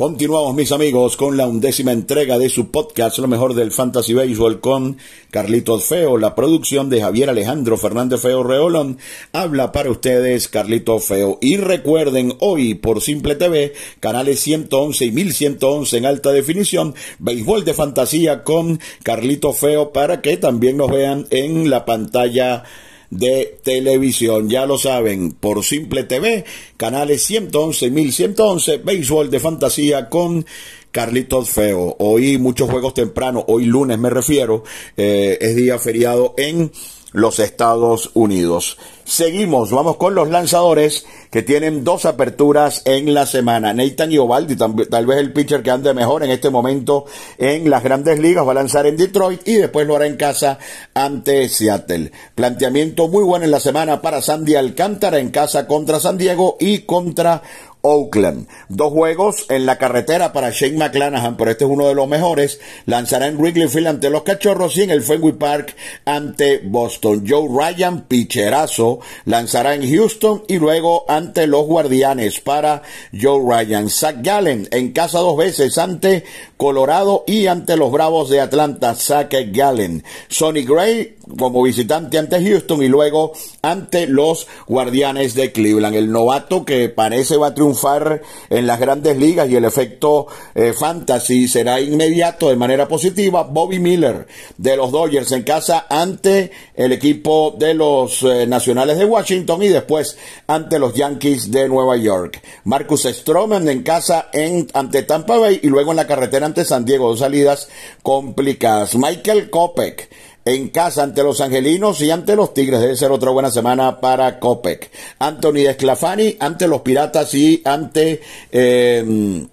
Continuamos 0.00 0.54
mis 0.54 0.72
amigos 0.72 1.14
con 1.18 1.36
la 1.36 1.46
undécima 1.46 1.92
entrega 1.92 2.38
de 2.38 2.48
su 2.48 2.70
podcast 2.70 3.18
Lo 3.18 3.28
mejor 3.28 3.52
del 3.52 3.70
Fantasy 3.70 4.14
Baseball 4.14 4.58
con 4.58 4.96
Carlitos 5.30 5.84
Feo, 5.84 6.16
la 6.16 6.34
producción 6.34 6.88
de 6.88 7.02
Javier 7.02 7.28
Alejandro 7.28 7.76
Fernández 7.76 8.18
Feo 8.22 8.42
Reolón. 8.42 8.96
Habla 9.34 9.72
para 9.72 9.90
ustedes 9.90 10.48
Carlito 10.48 11.00
Feo. 11.00 11.36
Y 11.42 11.58
recuerden 11.58 12.32
hoy 12.40 12.76
por 12.76 13.02
Simple 13.02 13.34
TV, 13.34 13.74
canales 14.00 14.40
111 14.40 15.04
y 15.04 15.10
1111 15.10 15.98
en 15.98 16.06
alta 16.06 16.32
definición, 16.32 16.94
Béisbol 17.18 17.66
de 17.66 17.74
Fantasía 17.74 18.42
con 18.42 18.80
Carlito 19.02 19.52
Feo 19.52 19.92
para 19.92 20.22
que 20.22 20.38
también 20.38 20.78
nos 20.78 20.90
vean 20.90 21.26
en 21.28 21.68
la 21.68 21.84
pantalla 21.84 22.64
de 23.10 23.58
televisión. 23.62 24.48
Ya 24.48 24.66
lo 24.66 24.78
saben, 24.78 25.32
por 25.32 25.64
Simple 25.64 26.04
TV, 26.04 26.44
canales 26.76 27.22
111, 27.24 27.90
1111, 27.90 28.78
béisbol 28.78 29.30
de 29.30 29.40
fantasía 29.40 30.08
con 30.08 30.46
Carlitos 30.90 31.50
Feo. 31.50 31.96
Hoy 31.98 32.38
muchos 32.38 32.70
juegos 32.70 32.94
temprano, 32.94 33.44
hoy 33.48 33.64
lunes 33.64 33.98
me 33.98 34.10
refiero, 34.10 34.64
eh, 34.96 35.38
es 35.40 35.56
día 35.56 35.78
feriado 35.78 36.34
en 36.36 36.70
los 37.12 37.38
Estados 37.38 38.10
Unidos. 38.14 38.76
Seguimos, 39.04 39.72
vamos 39.72 39.96
con 39.96 40.14
los 40.14 40.28
lanzadores 40.28 41.04
que 41.32 41.42
tienen 41.42 41.82
dos 41.82 42.04
aperturas 42.04 42.82
en 42.84 43.12
la 43.12 43.26
semana. 43.26 43.72
Nathan 43.72 44.12
Iovaldi, 44.12 44.56
tal 44.56 45.06
vez 45.06 45.18
el 45.18 45.32
pitcher 45.32 45.62
que 45.62 45.70
ande 45.72 45.92
mejor 45.94 46.22
en 46.22 46.30
este 46.30 46.50
momento 46.50 47.06
en 47.36 47.68
las 47.68 47.82
grandes 47.82 48.20
ligas, 48.20 48.46
va 48.46 48.52
a 48.52 48.54
lanzar 48.54 48.86
en 48.86 48.96
Detroit 48.96 49.46
y 49.48 49.56
después 49.56 49.86
lo 49.86 49.96
hará 49.96 50.06
en 50.06 50.16
casa 50.16 50.58
ante 50.94 51.48
Seattle. 51.48 52.12
Planteamiento 52.36 53.08
muy 53.08 53.24
bueno 53.24 53.44
en 53.44 53.50
la 53.50 53.60
semana 53.60 54.00
para 54.00 54.22
Sandy 54.22 54.54
Alcántara 54.54 55.18
en 55.18 55.30
casa 55.30 55.66
contra 55.66 55.98
San 55.98 56.16
Diego 56.16 56.56
y 56.60 56.80
contra 56.80 57.42
Oakland. 57.82 58.46
Dos 58.68 58.92
juegos 58.92 59.46
en 59.48 59.66
la 59.66 59.78
carretera 59.78 60.32
para 60.32 60.50
Shane 60.50 60.76
McClanahan, 60.76 61.36
pero 61.36 61.50
este 61.50 61.64
es 61.64 61.70
uno 61.70 61.88
de 61.88 61.94
los 61.94 62.08
mejores. 62.08 62.60
Lanzará 62.86 63.26
en 63.26 63.38
Wrigley 63.38 63.68
Field 63.68 63.86
ante 63.86 64.10
los 64.10 64.22
Cachorros 64.22 64.76
y 64.76 64.82
en 64.82 64.90
el 64.90 65.02
Fenway 65.02 65.32
Park 65.32 65.74
ante 66.04 66.58
Boston. 66.58 67.24
Joe 67.26 67.48
Ryan, 67.48 68.02
picherazo, 68.02 69.00
lanzará 69.24 69.74
en 69.74 69.88
Houston 69.90 70.44
y 70.48 70.58
luego 70.58 71.04
ante 71.08 71.46
los 71.46 71.66
Guardianes 71.66 72.40
para 72.40 72.82
Joe 73.18 73.42
Ryan. 73.42 73.88
Zach 73.88 74.16
Gallen 74.20 74.68
en 74.70 74.92
casa 74.92 75.20
dos 75.20 75.36
veces 75.36 75.78
ante 75.78 76.24
Colorado 76.56 77.24
y 77.26 77.46
ante 77.46 77.76
los 77.76 77.90
Bravos 77.90 78.28
de 78.28 78.40
Atlanta. 78.40 78.94
Zach 78.94 79.34
Gallen. 79.52 80.04
Sonny 80.28 80.64
Gray 80.64 81.16
como 81.38 81.62
visitante 81.62 82.18
ante 82.18 82.42
Houston 82.42 82.82
y 82.82 82.88
luego 82.88 83.32
ante 83.62 84.06
los 84.06 84.46
Guardianes 84.66 85.34
de 85.34 85.52
Cleveland. 85.52 85.96
El 85.96 86.10
novato 86.10 86.64
que 86.64 86.88
parece 86.88 87.36
va 87.36 87.48
a 87.48 87.54
triunfar 87.54 88.22
en 88.48 88.66
las 88.66 88.80
grandes 88.80 89.16
ligas 89.16 89.48
y 89.48 89.56
el 89.56 89.64
efecto 89.64 90.26
eh, 90.54 90.72
fantasy 90.72 91.48
será 91.48 91.80
inmediato 91.80 92.48
de 92.48 92.56
manera 92.56 92.88
positiva. 92.88 93.42
Bobby 93.42 93.78
Miller 93.78 94.26
de 94.56 94.76
los 94.76 94.90
Dodgers 94.90 95.32
en 95.32 95.42
casa 95.42 95.86
ante 95.88 96.50
el 96.74 96.92
equipo 96.92 97.54
de 97.58 97.74
los 97.74 98.22
eh, 98.22 98.46
Nacionales 98.46 98.98
de 98.98 99.04
Washington 99.04 99.62
y 99.62 99.68
después 99.68 100.16
ante 100.46 100.78
los 100.78 100.94
Yankees 100.94 101.50
de 101.50 101.68
Nueva 101.68 101.96
York. 101.96 102.42
Marcus 102.64 103.02
Stroman 103.02 103.68
en 103.68 103.82
casa 103.82 104.28
en, 104.32 104.68
ante 104.74 105.02
Tampa 105.02 105.38
Bay 105.38 105.60
y 105.62 105.68
luego 105.68 105.90
en 105.92 105.96
la 105.96 106.06
carretera 106.06 106.46
ante 106.46 106.64
San 106.64 106.84
Diego. 106.84 107.08
Dos 107.08 107.20
salidas 107.20 107.68
complicadas. 108.02 108.96
Michael 108.96 109.50
Kopek 109.50 110.08
en 110.54 110.68
casa 110.68 111.02
ante 111.02 111.22
los 111.22 111.40
Angelinos 111.40 112.00
y 112.00 112.10
ante 112.10 112.36
los 112.36 112.54
Tigres. 112.54 112.80
Debe 112.80 112.96
ser 112.96 113.10
otra 113.10 113.30
buena 113.30 113.50
semana 113.50 114.00
para 114.00 114.38
Copec. 114.38 114.90
Anthony 115.18 115.64
Desclafani 115.64 116.36
ante 116.40 116.68
los 116.68 116.82
Piratas 116.82 117.34
y 117.34 117.62
ante 117.64 118.20
eh, 118.50 119.46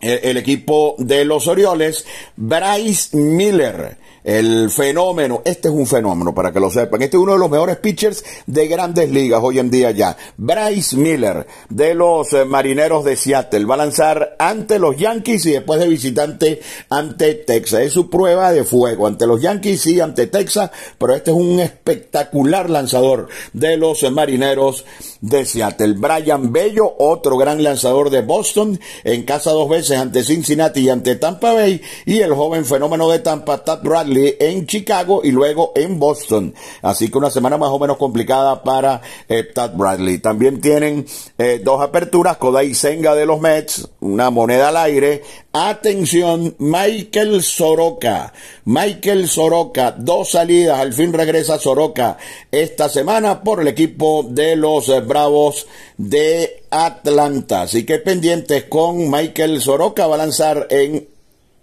el 0.00 0.36
equipo 0.36 0.96
de 0.98 1.24
los 1.24 1.46
Orioles. 1.46 2.04
Bryce 2.36 3.16
Miller 3.16 3.98
el 4.24 4.70
fenómeno, 4.70 5.42
este 5.44 5.68
es 5.68 5.74
un 5.74 5.86
fenómeno 5.86 6.34
para 6.34 6.50
que 6.50 6.58
lo 6.58 6.70
sepan, 6.70 7.02
este 7.02 7.18
es 7.18 7.22
uno 7.22 7.34
de 7.34 7.38
los 7.38 7.50
mejores 7.50 7.76
pitchers 7.76 8.24
de 8.46 8.66
grandes 8.66 9.10
ligas 9.10 9.40
hoy 9.42 9.58
en 9.58 9.70
día 9.70 9.90
ya. 9.90 10.16
Bryce 10.38 10.96
Miller 10.96 11.46
de 11.68 11.94
los 11.94 12.32
eh, 12.32 12.46
Marineros 12.46 13.04
de 13.04 13.16
Seattle 13.16 13.66
va 13.66 13.74
a 13.74 13.78
lanzar 13.78 14.34
ante 14.38 14.78
los 14.78 14.96
Yankees 14.96 15.44
y 15.44 15.52
después 15.52 15.78
de 15.78 15.88
visitante 15.88 16.60
ante 16.88 17.34
Texas. 17.34 17.80
Es 17.80 17.92
su 17.92 18.08
prueba 18.08 18.50
de 18.50 18.64
fuego 18.64 19.06
ante 19.06 19.26
los 19.26 19.42
Yankees 19.42 19.86
y 19.88 20.00
ante 20.00 20.26
Texas, 20.26 20.70
pero 20.96 21.14
este 21.14 21.30
es 21.30 21.36
un 21.36 21.60
espectacular 21.60 22.70
lanzador 22.70 23.28
de 23.52 23.76
los 23.76 24.02
eh, 24.04 24.10
Marineros 24.10 24.86
de 25.20 25.44
Seattle. 25.44 25.96
Brian 25.98 26.50
Bello, 26.50 26.94
otro 26.98 27.36
gran 27.36 27.62
lanzador 27.62 28.08
de 28.08 28.22
Boston, 28.22 28.80
en 29.04 29.24
casa 29.24 29.50
dos 29.50 29.68
veces 29.68 29.93
ante 29.96 30.24
Cincinnati 30.24 30.80
y 30.80 30.90
ante 30.90 31.16
Tampa 31.16 31.52
Bay, 31.52 31.80
y 32.06 32.20
el 32.20 32.34
joven 32.34 32.64
fenómeno 32.64 33.08
de 33.08 33.18
Tampa, 33.20 33.64
Tad 33.64 33.82
Bradley, 33.82 34.36
en 34.38 34.66
Chicago 34.66 35.20
y 35.24 35.30
luego 35.30 35.72
en 35.74 35.98
Boston. 35.98 36.54
Así 36.82 37.10
que 37.10 37.18
una 37.18 37.30
semana 37.30 37.56
más 37.56 37.70
o 37.70 37.78
menos 37.78 37.96
complicada 37.96 38.62
para 38.62 39.00
eh, 39.28 39.44
Tad 39.44 39.74
Bradley. 39.74 40.18
También 40.18 40.60
tienen 40.60 41.06
eh, 41.38 41.60
dos 41.62 41.80
aperturas, 41.80 42.36
Kodai 42.36 42.74
Senga 42.74 43.14
de 43.14 43.26
los 43.26 43.40
Mets, 43.40 43.88
una 44.00 44.30
moneda 44.30 44.68
al 44.68 44.76
aire. 44.78 45.22
Atención, 45.56 46.56
Michael 46.58 47.40
Soroka. 47.40 48.32
Michael 48.64 49.28
Soroka, 49.28 49.92
dos 49.92 50.32
salidas, 50.32 50.80
al 50.80 50.92
fin 50.92 51.12
regresa 51.12 51.60
Soroka 51.60 52.18
esta 52.50 52.88
semana 52.88 53.40
por 53.44 53.60
el 53.60 53.68
equipo 53.68 54.26
de 54.28 54.56
los 54.56 54.88
eh, 54.88 54.98
Bravos 54.98 55.68
de 55.96 56.64
Atlanta. 56.70 57.62
Así 57.62 57.86
que 57.86 58.00
pendientes 58.00 58.64
con 58.64 59.08
Michael 59.08 59.60
Soroka, 59.60 60.08
va 60.08 60.16
a 60.16 60.18
lanzar 60.18 60.66
en 60.70 61.06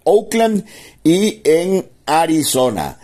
Oakland 0.04 0.64
y 1.04 1.42
en 1.44 1.86
Arizona. 2.06 2.98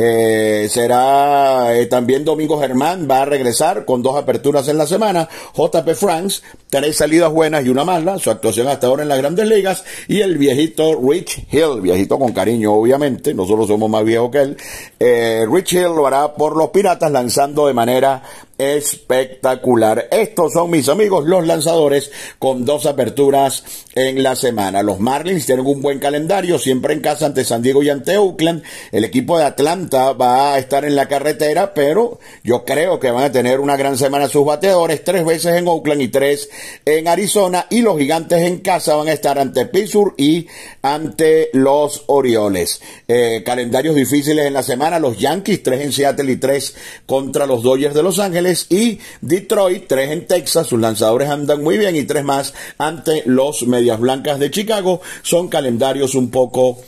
Eh, 0.00 0.68
será 0.70 1.76
eh, 1.76 1.86
también 1.86 2.24
Domingo 2.24 2.60
Germán, 2.60 3.08
va 3.10 3.22
a 3.22 3.24
regresar 3.24 3.84
con 3.84 4.00
dos 4.00 4.14
aperturas 4.14 4.68
en 4.68 4.78
la 4.78 4.86
semana. 4.86 5.28
JP 5.56 5.88
Franks, 5.96 6.40
tres 6.70 6.98
salidas 6.98 7.32
buenas 7.32 7.66
y 7.66 7.68
una 7.68 7.84
mala, 7.84 8.16
su 8.20 8.30
actuación 8.30 8.68
hasta 8.68 8.86
ahora 8.86 9.02
en 9.02 9.08
las 9.08 9.18
grandes 9.18 9.48
ligas. 9.48 9.84
Y 10.06 10.20
el 10.20 10.38
viejito 10.38 10.94
Rich 11.02 11.48
Hill, 11.50 11.80
viejito 11.80 12.16
con 12.16 12.32
cariño 12.32 12.74
obviamente, 12.74 13.34
nosotros 13.34 13.66
somos 13.66 13.90
más 13.90 14.04
viejos 14.04 14.30
que 14.30 14.38
él. 14.38 14.56
Eh, 15.00 15.44
Rich 15.50 15.72
Hill 15.72 15.96
lo 15.96 16.06
hará 16.06 16.32
por 16.32 16.56
los 16.56 16.68
Piratas 16.68 17.10
lanzando 17.10 17.66
de 17.66 17.74
manera 17.74 18.22
espectacular. 18.58 20.08
Estos 20.10 20.52
son 20.52 20.70
mis 20.70 20.88
amigos 20.88 21.24
los 21.26 21.46
lanzadores 21.46 22.10
con 22.40 22.64
dos 22.64 22.86
aperturas 22.86 23.62
en 23.94 24.22
la 24.22 24.34
semana. 24.34 24.82
Los 24.82 24.98
Marlins 24.98 25.46
tienen 25.46 25.64
un 25.64 25.80
buen 25.80 26.00
calendario, 26.00 26.58
siempre 26.58 26.92
en 26.92 27.00
casa 27.00 27.26
ante 27.26 27.44
San 27.44 27.62
Diego 27.62 27.82
y 27.82 27.90
ante 27.90 28.18
Oakland. 28.18 28.64
El 28.90 29.04
equipo 29.04 29.38
de 29.38 29.44
Atlanta 29.44 30.12
va 30.12 30.54
a 30.54 30.58
estar 30.58 30.84
en 30.84 30.96
la 30.96 31.06
carretera, 31.06 31.72
pero 31.72 32.18
yo 32.42 32.64
creo 32.64 32.98
que 32.98 33.12
van 33.12 33.24
a 33.24 33.32
tener 33.32 33.60
una 33.60 33.76
gran 33.76 33.96
semana 33.96 34.28
sus 34.28 34.44
bateadores, 34.44 35.04
tres 35.04 35.24
veces 35.24 35.56
en 35.56 35.68
Oakland 35.68 36.02
y 36.02 36.08
tres 36.08 36.50
en 36.84 37.06
Arizona. 37.06 37.66
Y 37.70 37.82
los 37.82 37.96
gigantes 37.96 38.42
en 38.42 38.58
casa 38.58 38.96
van 38.96 39.08
a 39.08 39.12
estar 39.12 39.38
ante 39.38 39.66
Pittsburgh 39.66 40.14
y 40.16 40.48
ante 40.82 41.50
los 41.52 42.02
Orioles. 42.06 42.80
Eh, 43.06 43.42
calendarios 43.44 43.94
difíciles 43.94 44.46
en 44.46 44.54
la 44.54 44.62
semana, 44.64 44.98
los 44.98 45.16
Yankees, 45.16 45.62
tres 45.62 45.82
en 45.82 45.92
Seattle 45.92 46.32
y 46.32 46.36
tres 46.36 46.74
contra 47.06 47.46
los 47.46 47.62
Dodgers 47.62 47.94
de 47.94 48.02
Los 48.02 48.18
Ángeles 48.18 48.47
y 48.70 48.98
Detroit, 49.20 49.86
tres 49.86 50.10
en 50.10 50.26
Texas, 50.26 50.66
sus 50.66 50.80
lanzadores 50.80 51.28
andan 51.28 51.62
muy 51.62 51.78
bien 51.78 51.96
y 51.96 52.04
tres 52.04 52.24
más 52.24 52.54
ante 52.78 53.22
los 53.26 53.66
Medias 53.66 54.00
Blancas 54.00 54.38
de 54.38 54.50
Chicago. 54.50 55.00
Son 55.22 55.48
calendarios 55.48 56.14
un 56.14 56.30
poco 56.30 56.78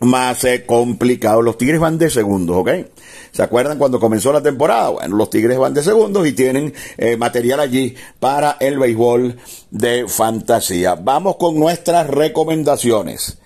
más 0.00 0.44
eh, 0.44 0.64
complicados. 0.66 1.42
Los 1.44 1.58
Tigres 1.58 1.80
van 1.80 1.98
de 1.98 2.10
segundos, 2.10 2.56
¿ok? 2.56 2.70
¿Se 3.32 3.42
acuerdan 3.42 3.78
cuando 3.78 3.98
comenzó 3.98 4.32
la 4.32 4.42
temporada? 4.42 4.90
Bueno, 4.90 5.16
los 5.16 5.30
Tigres 5.30 5.58
van 5.58 5.74
de 5.74 5.82
segundos 5.82 6.26
y 6.26 6.32
tienen 6.32 6.72
eh, 6.98 7.16
material 7.16 7.60
allí 7.60 7.94
para 8.20 8.56
el 8.60 8.78
béisbol 8.78 9.36
de 9.70 10.06
fantasía. 10.06 10.94
Vamos 10.94 11.36
con 11.36 11.58
nuestras 11.58 12.06
recomendaciones. 12.08 13.38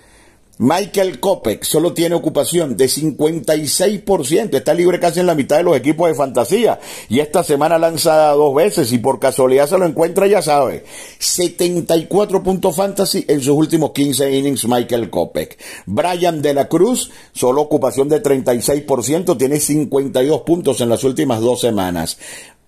Michael 0.60 1.20
Kopek 1.20 1.62
solo 1.62 1.92
tiene 1.92 2.16
ocupación 2.16 2.76
de 2.76 2.86
56%, 2.86 4.56
está 4.56 4.74
libre 4.74 4.98
casi 4.98 5.20
en 5.20 5.26
la 5.26 5.36
mitad 5.36 5.58
de 5.58 5.62
los 5.62 5.76
equipos 5.76 6.08
de 6.08 6.16
fantasía 6.16 6.80
y 7.08 7.20
esta 7.20 7.44
semana 7.44 7.78
lanza 7.78 8.30
dos 8.32 8.56
veces 8.56 8.90
y 8.90 8.98
por 8.98 9.20
casualidad 9.20 9.68
se 9.68 9.78
lo 9.78 9.86
encuentra, 9.86 10.26
ya 10.26 10.42
sabe, 10.42 10.84
74 11.20 12.42
puntos 12.42 12.74
fantasy 12.74 13.24
en 13.28 13.40
sus 13.40 13.54
últimos 13.54 13.92
15 13.92 14.36
innings 14.36 14.66
Michael 14.66 15.10
Kopek. 15.10 15.56
Brian 15.86 16.42
de 16.42 16.54
la 16.54 16.66
Cruz, 16.66 17.12
solo 17.32 17.62
ocupación 17.62 18.08
de 18.08 18.20
36%, 18.20 19.38
tiene 19.38 19.60
52 19.60 20.40
puntos 20.42 20.80
en 20.80 20.88
las 20.88 21.04
últimas 21.04 21.40
dos 21.40 21.60
semanas. 21.60 22.18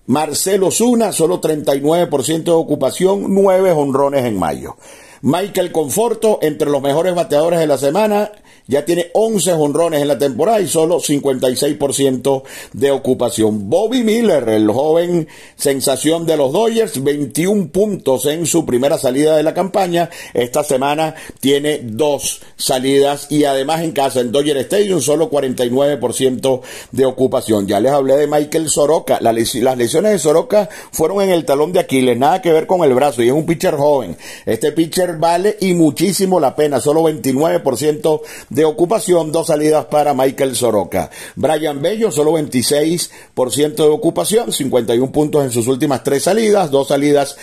Marcelo 0.07 0.71
Zuna, 0.71 1.13
solo 1.13 1.41
39% 1.41 2.43
de 2.45 2.51
ocupación, 2.53 3.27
9 3.35 3.73
honrones 3.73 4.25
en 4.25 4.39
mayo. 4.39 4.77
Michael 5.23 5.71
Conforto, 5.71 6.39
entre 6.43 6.71
los 6.71 6.81
mejores 6.81 7.15
bateadores 7.15 7.59
de 7.59 7.67
la 7.67 7.77
semana, 7.77 8.31
ya 8.71 8.85
tiene 8.85 9.11
11 9.15 9.53
honrones 9.55 10.01
en 10.01 10.07
la 10.07 10.17
temporada 10.17 10.61
y 10.61 10.69
solo 10.69 11.01
56% 11.01 12.43
de 12.73 12.91
ocupación. 12.93 13.69
Bobby 13.69 14.05
Miller, 14.05 14.49
el 14.49 14.71
joven 14.71 15.27
sensación 15.57 16.25
de 16.25 16.37
los 16.37 16.53
Dodgers, 16.53 17.03
21 17.03 17.69
puntos 17.71 18.27
en 18.27 18.47
su 18.47 18.65
primera 18.65 18.97
salida 18.97 19.37
de 19.37 19.43
la 19.43 19.55
campaña. 19.55 20.09
Esta 20.35 20.63
semana 20.63 21.17
tiene 21.41 21.81
dos 21.83 22.43
salidas 22.57 23.27
y 23.29 23.43
además 23.43 23.83
en 23.83 23.91
casa 23.91 24.21
en 24.21 24.31
Dodger 24.31 24.59
Stadium 24.59 25.01
solo 25.01 25.31
49% 25.31 26.61
de 26.93 27.07
ocupación. 27.07 27.67
Ya 27.67 27.81
les 27.81 27.91
hablé 27.91 28.17
de 28.19 28.29
Michael 28.29 28.69
Soroka. 28.69 29.19
las 29.21 29.35
lesiones 29.35 30.13
de 30.13 30.19
Soroka 30.21 30.69
fueron 30.93 31.23
en 31.23 31.31
el 31.31 31.45
talón 31.45 31.73
de 31.73 31.81
Aquiles, 31.81 32.17
nada 32.17 32.41
que 32.41 32.53
ver 32.53 32.69
con 32.69 32.85
el 32.85 32.95
brazo 32.95 33.21
y 33.25 33.27
es 33.27 33.35
un 33.35 33.47
pitcher 33.47 33.75
joven. 33.75 34.17
Este 34.47 34.71
pitcher 34.71 35.17
vale 35.17 35.57
y 35.61 35.75
muchísimo 35.75 36.39
la 36.39 36.55
pena, 36.55 36.81
solo 36.81 37.03
29% 37.03 38.21
de 38.49 38.60
de 38.61 38.67
ocupación, 38.67 39.33
dos 39.33 39.47
salidas 39.47 39.87
para 39.87 40.13
Michael 40.13 40.55
Soroka. 40.55 41.11
Brian 41.35 41.81
Bello, 41.81 42.11
solo 42.11 42.33
26% 42.33 43.75
de 43.75 43.83
ocupación, 43.89 44.53
51 44.53 45.11
puntos 45.11 45.45
en 45.45 45.51
sus 45.51 45.67
últimas 45.67 46.05
tres 46.05 46.25
salidas, 46.25 46.71
dos 46.71 46.89
salidas 46.89 47.37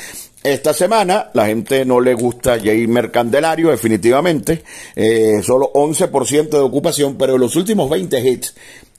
esta 0.44 0.72
semana 0.72 1.30
la 1.34 1.48
gente 1.48 1.84
no 1.84 2.00
le 2.00 2.14
gusta 2.14 2.60
Jair 2.60 3.12
Candelario, 3.12 3.70
definitivamente. 3.70 4.64
Eh, 4.96 5.42
solo 5.44 5.72
11% 5.74 6.50
de 6.50 6.60
ocupación, 6.60 7.18
pero 7.18 7.38
los 7.38 7.56
últimos 7.56 7.90
20 7.90 8.20
hits 8.20 8.56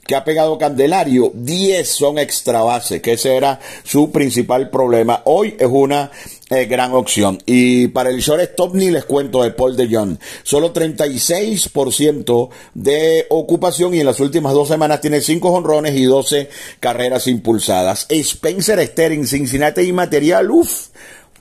que 0.09 0.15
ha 0.15 0.23
pegado 0.23 0.57
Candelario, 0.57 1.31
10 1.35 1.87
son 1.87 2.17
extra 2.17 2.63
que 2.99 3.11
ese 3.11 3.35
era 3.35 3.59
su 3.83 4.11
principal 4.11 4.71
problema. 4.71 5.21
Hoy 5.25 5.55
es 5.59 5.67
una 5.69 6.09
eh, 6.49 6.65
gran 6.65 6.93
opción. 6.93 7.37
Y 7.45 7.89
para 7.89 8.09
el 8.09 8.17
shortstop 8.17 8.73
ni 8.73 8.89
les 8.89 9.05
cuento 9.05 9.43
de 9.43 9.51
Paul 9.51 9.77
de 9.77 9.87
Jong. 9.87 10.17
Solo 10.41 10.73
36% 10.73 12.49
de 12.73 13.27
ocupación 13.29 13.93
y 13.93 13.99
en 13.99 14.07
las 14.07 14.19
últimas 14.19 14.53
dos 14.53 14.67
semanas 14.67 14.99
tiene 14.99 15.21
5 15.21 15.47
honrones 15.47 15.95
y 15.95 16.05
12 16.05 16.49
carreras 16.79 17.27
impulsadas. 17.27 18.07
Spencer 18.09 18.83
Sterling, 18.83 19.27
Cincinnati 19.27 19.81
y 19.81 19.93
material, 19.93 20.49
uff 20.49 20.87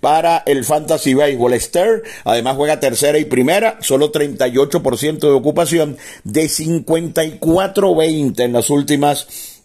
para 0.00 0.42
el 0.46 0.64
Fantasy 0.64 1.14
Baseball. 1.14 1.54
Esther, 1.54 2.02
además 2.24 2.56
juega 2.56 2.80
tercera 2.80 3.18
y 3.18 3.24
primera, 3.24 3.78
solo 3.80 4.12
38% 4.12 5.18
de 5.18 5.28
ocupación, 5.28 5.96
de 6.24 6.44
54-20 6.44 8.40
en 8.40 8.52
las 8.52 8.70
últimas 8.70 9.57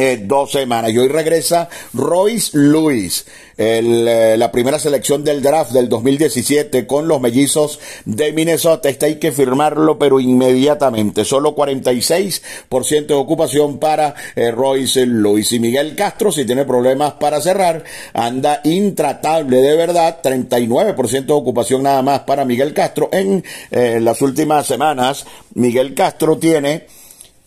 eh, 0.00 0.22
dos 0.22 0.52
semanas. 0.52 0.92
Y 0.92 0.98
hoy 0.98 1.08
regresa 1.08 1.68
Royce 1.92 2.56
Lewis, 2.56 3.26
eh, 3.56 4.36
la 4.38 4.52
primera 4.52 4.78
selección 4.78 5.24
del 5.24 5.42
draft 5.42 5.72
del 5.72 5.88
2017 5.88 6.86
con 6.86 7.08
los 7.08 7.20
mellizos 7.20 7.80
de 8.04 8.32
Minnesota. 8.32 8.90
Este 8.90 9.06
hay 9.06 9.16
que 9.16 9.32
firmarlo, 9.32 9.98
pero 9.98 10.20
inmediatamente. 10.20 11.24
Solo 11.24 11.56
46% 11.56 13.06
de 13.08 13.14
ocupación 13.14 13.78
para 13.78 14.14
eh, 14.36 14.52
Royce 14.52 15.04
Lewis. 15.04 15.50
Y 15.52 15.58
Miguel 15.58 15.96
Castro, 15.96 16.30
si 16.30 16.44
tiene 16.44 16.64
problemas 16.64 17.14
para 17.14 17.40
cerrar, 17.40 17.82
anda 18.12 18.60
intratable 18.62 19.56
de 19.56 19.74
verdad. 19.74 20.20
39% 20.22 21.26
de 21.26 21.32
ocupación 21.32 21.82
nada 21.82 22.02
más 22.02 22.20
para 22.20 22.44
Miguel 22.44 22.72
Castro. 22.72 23.08
En 23.10 23.42
las 23.70 24.22
últimas 24.22 24.64
semanas, 24.64 25.26
Miguel 25.54 25.94
Castro 25.94 26.38
tiene 26.38 26.86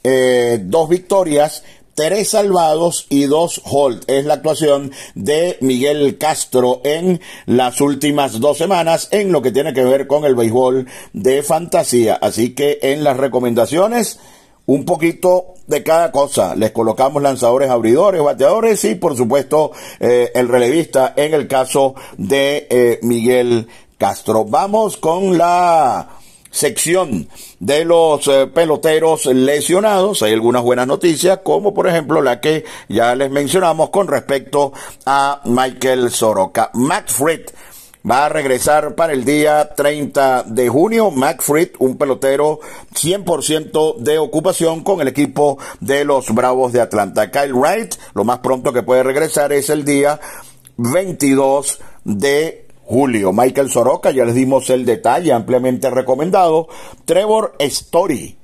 dos 0.04 0.90
victorias 0.90 1.64
tres 1.96 2.30
salvados 2.30 3.08
y 3.10 3.26
dos 3.26 3.62
hold. 3.66 4.04
Es 4.08 4.26
la 4.26 4.36
actuación 4.36 4.92
de 5.16 5.58
Miguel 5.62 6.18
Castro 6.18 6.82
en 6.84 7.22
las 7.46 7.82
últimas 7.82 8.40
dos 8.40 8.58
semanas 8.58 9.08
en 9.12 9.32
lo 9.32 9.42
que 9.42 9.52
tiene 9.52 9.74
que 9.74 9.84
ver 9.84 10.08
con 10.08 10.26
el 10.26 10.36
béisbol 10.36 10.88
de 11.14 11.44
fantasía. 11.44 12.16
Así 12.16 12.54
que 12.54 12.80
en 12.82 13.04
las 13.04 13.18
recomendaciones, 13.18 14.20
un 14.66 14.86
poquito 14.86 15.56
de 15.68 15.84
cada 15.84 16.12
cosa. 16.12 16.56
Les 16.56 16.72
colocamos 16.72 17.22
lanzadores, 17.22 17.70
abridores, 17.70 18.22
bateadores 18.22 18.84
y 18.86 18.96
por 18.96 19.16
supuesto 19.16 19.72
eh, 20.00 20.32
el 20.36 20.48
relevista 20.48 21.14
en 21.16 21.34
el 21.34 21.48
caso 21.48 21.96
de 22.18 22.68
eh, 22.70 23.00
Miguel 23.02 23.68
Castro. 23.98 24.46
Vamos 24.46 24.98
con 24.98 25.38
la 25.38 26.21
sección 26.52 27.28
de 27.60 27.86
los 27.86 28.28
eh, 28.28 28.48
peloteros 28.48 29.26
lesionados. 29.26 30.22
Hay 30.22 30.34
algunas 30.34 30.62
buenas 30.62 30.88
noticias, 30.88 31.40
como 31.44 31.74
por 31.74 31.88
ejemplo 31.88 32.22
la 32.22 32.40
que 32.40 32.66
ya 32.90 33.16
les 33.16 33.32
mencionamos 33.32 33.90
con 33.90 34.08
respecto 34.08 34.74
a 35.06 35.42
Michael 35.46 36.12
Soroka. 36.12 36.70
Max 36.74 37.14
Fried 37.14 37.42
va 38.10 38.26
a 38.26 38.30
regresar 38.30 38.96
para 38.96 39.14
el 39.14 39.26
día 39.26 39.74
30 39.76 40.44
de 40.44 40.70
junio. 40.70 41.12
Max 41.12 41.46
Fried, 41.46 41.70
un 41.80 41.98
pelotero 41.98 42.60
100% 42.94 43.98
de 43.98 44.18
ocupación 44.18 44.84
con 44.84 45.02
el 45.02 45.08
equipo 45.08 45.58
de 45.80 46.04
los 46.06 46.34
Bravos 46.34 46.74
de 46.74 46.82
Atlanta. 46.82 47.32
Kyle 47.32 47.54
Wright, 47.54 47.96
lo 48.14 48.24
más 48.24 48.40
pronto 48.40 48.74
que 48.74 48.84
puede 48.84 49.04
regresar 49.04 49.54
es 49.54 49.70
el 49.70 49.86
día 49.86 50.20
22 50.78 51.80
de 52.04 52.61
julio. 52.92 53.32
Michael 53.32 53.70
Soroka, 53.70 54.12
ya 54.12 54.26
les 54.26 54.36
dimos 54.36 54.70
el 54.70 54.86
detalle 54.86 55.32
ampliamente 55.32 55.90
recomendado. 55.90 56.68
Trevor 57.06 57.56
Story, 57.58 58.38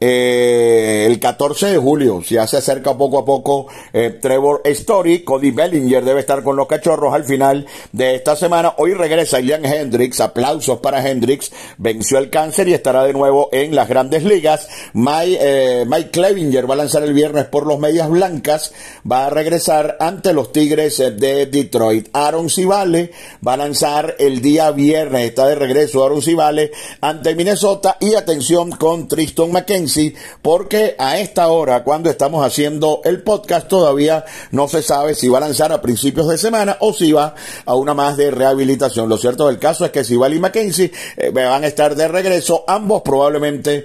eh, 0.00 1.06
el 1.06 1.20
14 1.20 1.68
de 1.68 1.78
julio, 1.78 2.20
ya 2.20 2.48
se 2.48 2.56
acerca 2.56 2.98
poco 2.98 3.20
a 3.20 3.24
poco 3.24 3.68
eh, 3.92 4.18
Trevor 4.20 4.60
Story, 4.64 5.22
Cody 5.22 5.52
Bellinger 5.52 6.04
debe 6.04 6.20
estar 6.20 6.42
con 6.42 6.56
los 6.56 6.66
cachorros 6.66 7.14
al 7.14 7.24
final 7.24 7.64
de 7.92 8.16
esta 8.16 8.34
semana. 8.34 8.74
Hoy 8.78 8.92
regresa 8.94 9.38
Ian 9.38 9.64
Hendricks, 9.64 10.20
aplausos 10.20 10.80
para 10.80 11.08
Hendricks, 11.08 11.52
venció 11.78 12.18
el 12.18 12.28
cáncer 12.28 12.68
y 12.68 12.74
estará 12.74 13.04
de 13.04 13.12
nuevo 13.12 13.48
en 13.52 13.74
las 13.74 13.88
grandes 13.88 14.24
ligas. 14.24 14.68
Mike, 14.94 15.38
eh, 15.40 15.84
Mike 15.86 16.10
Clevinger 16.10 16.68
va 16.68 16.74
a 16.74 16.78
lanzar 16.78 17.04
el 17.04 17.14
viernes 17.14 17.44
por 17.44 17.64
los 17.64 17.78
Medias 17.78 18.10
Blancas, 18.10 18.72
va 19.10 19.26
a 19.26 19.30
regresar 19.30 19.96
ante 20.00 20.32
los 20.32 20.50
Tigres 20.50 20.98
de 20.98 21.46
Detroit. 21.46 22.08
Aaron 22.12 22.50
Civale 22.50 23.12
va 23.46 23.54
a 23.54 23.58
lanzar 23.58 24.16
el 24.18 24.42
día 24.42 24.72
viernes, 24.72 25.28
está 25.28 25.46
de 25.46 25.54
regreso 25.54 26.04
Aaron 26.04 26.20
Civale 26.20 26.72
ante 27.00 27.36
Minnesota 27.36 27.96
y 28.00 28.14
atención 28.14 28.72
con 28.72 29.06
Tristan 29.06 29.52
McKenzie 29.52 29.93
porque 30.42 30.94
a 30.98 31.18
esta 31.18 31.48
hora, 31.48 31.84
cuando 31.84 32.10
estamos 32.10 32.44
haciendo 32.44 33.00
el 33.04 33.22
podcast, 33.22 33.68
todavía 33.68 34.24
no 34.50 34.68
se 34.68 34.82
sabe 34.82 35.14
si 35.14 35.28
va 35.28 35.38
a 35.38 35.42
lanzar 35.42 35.72
a 35.72 35.80
principios 35.80 36.28
de 36.28 36.38
semana 36.38 36.76
o 36.80 36.92
si 36.92 37.12
va 37.12 37.34
a 37.64 37.74
una 37.74 37.94
más 37.94 38.16
de 38.16 38.30
rehabilitación. 38.30 39.08
Lo 39.08 39.18
cierto 39.18 39.48
del 39.48 39.58
caso 39.58 39.84
es 39.84 39.90
que 39.90 40.04
si 40.04 40.14
y 40.14 40.38
Mackenzie 40.38 40.92
eh, 41.16 41.30
van 41.30 41.64
a 41.64 41.66
estar 41.66 41.94
de 41.94 42.08
regreso, 42.08 42.64
ambos 42.66 43.02
probablemente 43.02 43.84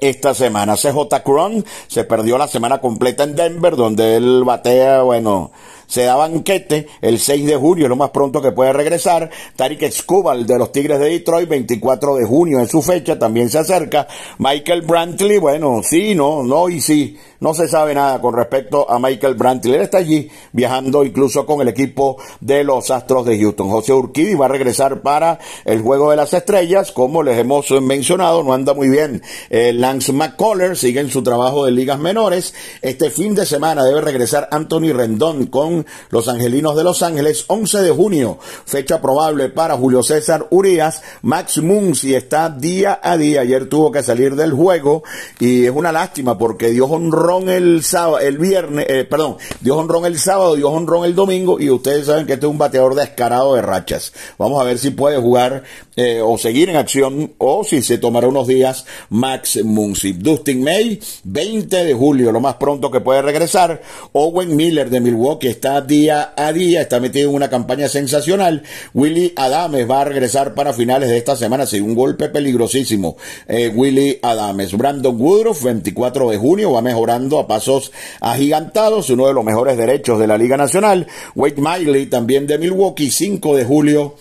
esta 0.00 0.34
semana. 0.34 0.74
CJ 0.74 1.22
Cron 1.24 1.64
se 1.86 2.04
perdió 2.04 2.36
la 2.36 2.48
semana 2.48 2.80
completa 2.80 3.22
en 3.22 3.36
Denver, 3.36 3.76
donde 3.76 4.16
él 4.16 4.42
batea, 4.44 5.02
bueno, 5.02 5.52
se 5.92 6.04
da 6.04 6.16
banquete 6.16 6.86
el 7.02 7.18
6 7.18 7.44
de 7.44 7.56
junio, 7.56 7.86
lo 7.86 7.96
más 7.96 8.08
pronto 8.08 8.40
que 8.40 8.50
puede 8.50 8.72
regresar. 8.72 9.28
Tarik 9.56 9.82
Escobar 9.82 10.38
de 10.38 10.58
los 10.58 10.72
Tigres 10.72 10.98
de 10.98 11.10
Detroit, 11.10 11.46
24 11.46 12.16
de 12.16 12.24
junio 12.24 12.60
es 12.60 12.70
su 12.70 12.80
fecha, 12.80 13.18
también 13.18 13.50
se 13.50 13.58
acerca. 13.58 14.08
Michael 14.38 14.80
Brantley, 14.80 15.36
bueno, 15.36 15.82
sí, 15.84 16.14
no, 16.14 16.44
no 16.44 16.70
y 16.70 16.80
sí. 16.80 17.18
No 17.40 17.52
se 17.52 17.68
sabe 17.68 17.92
nada 17.92 18.20
con 18.22 18.34
respecto 18.34 18.88
a 18.88 18.98
Michael 19.00 19.34
Brantley. 19.34 19.74
Él 19.74 19.82
está 19.82 19.98
allí 19.98 20.30
viajando 20.52 21.04
incluso 21.04 21.44
con 21.44 21.60
el 21.60 21.68
equipo 21.68 22.16
de 22.40 22.64
los 22.64 22.90
Astros 22.90 23.26
de 23.26 23.38
Houston. 23.38 23.68
José 23.68 23.92
Urquidi 23.92 24.34
va 24.34 24.46
a 24.46 24.48
regresar 24.48 25.02
para 25.02 25.40
el 25.66 25.82
Juego 25.82 26.10
de 26.10 26.16
las 26.16 26.32
Estrellas. 26.32 26.92
Como 26.92 27.22
les 27.22 27.36
hemos 27.36 27.70
mencionado, 27.82 28.42
no 28.44 28.54
anda 28.54 28.72
muy 28.72 28.88
bien. 28.88 29.22
Eh, 29.50 29.72
Lance 29.74 30.12
McCullers 30.12 30.78
sigue 30.78 31.00
en 31.00 31.10
su 31.10 31.22
trabajo 31.22 31.66
de 31.66 31.72
ligas 31.72 31.98
menores. 31.98 32.54
Este 32.80 33.10
fin 33.10 33.34
de 33.34 33.44
semana 33.44 33.84
debe 33.84 34.00
regresar 34.00 34.48
Anthony 34.52 34.92
Rendón 34.94 35.46
con 35.46 35.81
los 36.10 36.28
Angelinos 36.28 36.76
de 36.76 36.84
Los 36.84 37.02
Ángeles. 37.02 37.44
11 37.46 37.82
de 37.82 37.90
junio, 37.90 38.38
fecha 38.64 39.00
probable 39.00 39.48
para 39.48 39.76
Julio 39.76 40.02
César 40.02 40.46
Urias. 40.50 41.02
Max 41.22 41.58
Muncy 41.58 42.14
está 42.14 42.48
día 42.48 43.00
a 43.02 43.16
día. 43.16 43.42
Ayer 43.42 43.68
tuvo 43.68 43.92
que 43.92 44.02
salir 44.02 44.36
del 44.36 44.52
juego 44.52 45.02
y 45.38 45.66
es 45.66 45.72
una 45.72 45.92
lástima 45.92 46.38
porque 46.38 46.70
dio 46.70 46.86
honrón 46.86 47.48
el 47.48 47.82
sábado, 47.82 48.18
el 48.18 48.38
viernes, 48.38 48.86
eh, 48.88 49.04
perdón, 49.04 49.36
dio 49.60 49.76
honrón 49.76 50.06
el 50.06 50.18
sábado, 50.18 50.54
dio 50.54 50.70
honrón 50.70 51.04
el 51.04 51.14
domingo 51.14 51.60
y 51.60 51.70
ustedes 51.70 52.06
saben 52.06 52.26
que 52.26 52.34
este 52.34 52.46
es 52.46 52.50
un 52.50 52.58
bateador 52.58 52.94
descarado 52.94 53.54
de 53.54 53.62
rachas. 53.62 54.12
Vamos 54.38 54.60
a 54.60 54.64
ver 54.64 54.78
si 54.78 54.90
puede 54.90 55.18
jugar 55.18 55.62
eh, 55.96 56.20
o 56.22 56.38
seguir 56.38 56.70
en 56.70 56.76
acción 56.76 57.32
o 57.38 57.64
si 57.64 57.82
se 57.82 57.98
tomará 57.98 58.28
unos 58.28 58.46
días 58.46 58.84
Max 59.10 59.62
Muncy. 59.64 60.12
Dustin 60.12 60.62
May, 60.62 61.00
20 61.24 61.84
de 61.84 61.94
julio, 61.94 62.32
lo 62.32 62.40
más 62.40 62.56
pronto 62.56 62.90
que 62.90 63.00
puede 63.00 63.22
regresar. 63.22 63.82
Owen 64.12 64.56
Miller 64.56 64.90
de 64.90 65.00
Milwaukee 65.00 65.48
está 65.48 65.71
día 65.80 66.34
a 66.36 66.52
día, 66.52 66.82
está 66.82 67.00
metido 67.00 67.30
en 67.30 67.36
una 67.36 67.50
campaña 67.50 67.88
sensacional. 67.88 68.62
Willie 68.94 69.32
Adames 69.36 69.90
va 69.90 70.02
a 70.02 70.04
regresar 70.04 70.54
para 70.54 70.72
finales 70.72 71.08
de 71.08 71.16
esta 71.16 71.36
semana, 71.36 71.66
sí, 71.66 71.80
un 71.80 71.94
golpe 71.94 72.28
peligrosísimo. 72.28 73.16
Eh, 73.48 73.72
Willie 73.74 74.18
Adames. 74.22 74.76
Brandon 74.76 75.20
Woodruff, 75.20 75.62
24 75.64 76.30
de 76.30 76.36
junio, 76.36 76.72
va 76.72 76.82
mejorando 76.82 77.38
a 77.38 77.46
pasos 77.46 77.92
agigantados, 78.20 79.10
uno 79.10 79.26
de 79.26 79.34
los 79.34 79.44
mejores 79.44 79.76
derechos 79.76 80.18
de 80.18 80.26
la 80.26 80.38
Liga 80.38 80.56
Nacional. 80.56 81.06
Wade 81.34 81.56
Miley 81.56 82.06
también 82.06 82.46
de 82.46 82.58
Milwaukee, 82.58 83.10
5 83.10 83.56
de 83.56 83.64
julio 83.64 84.14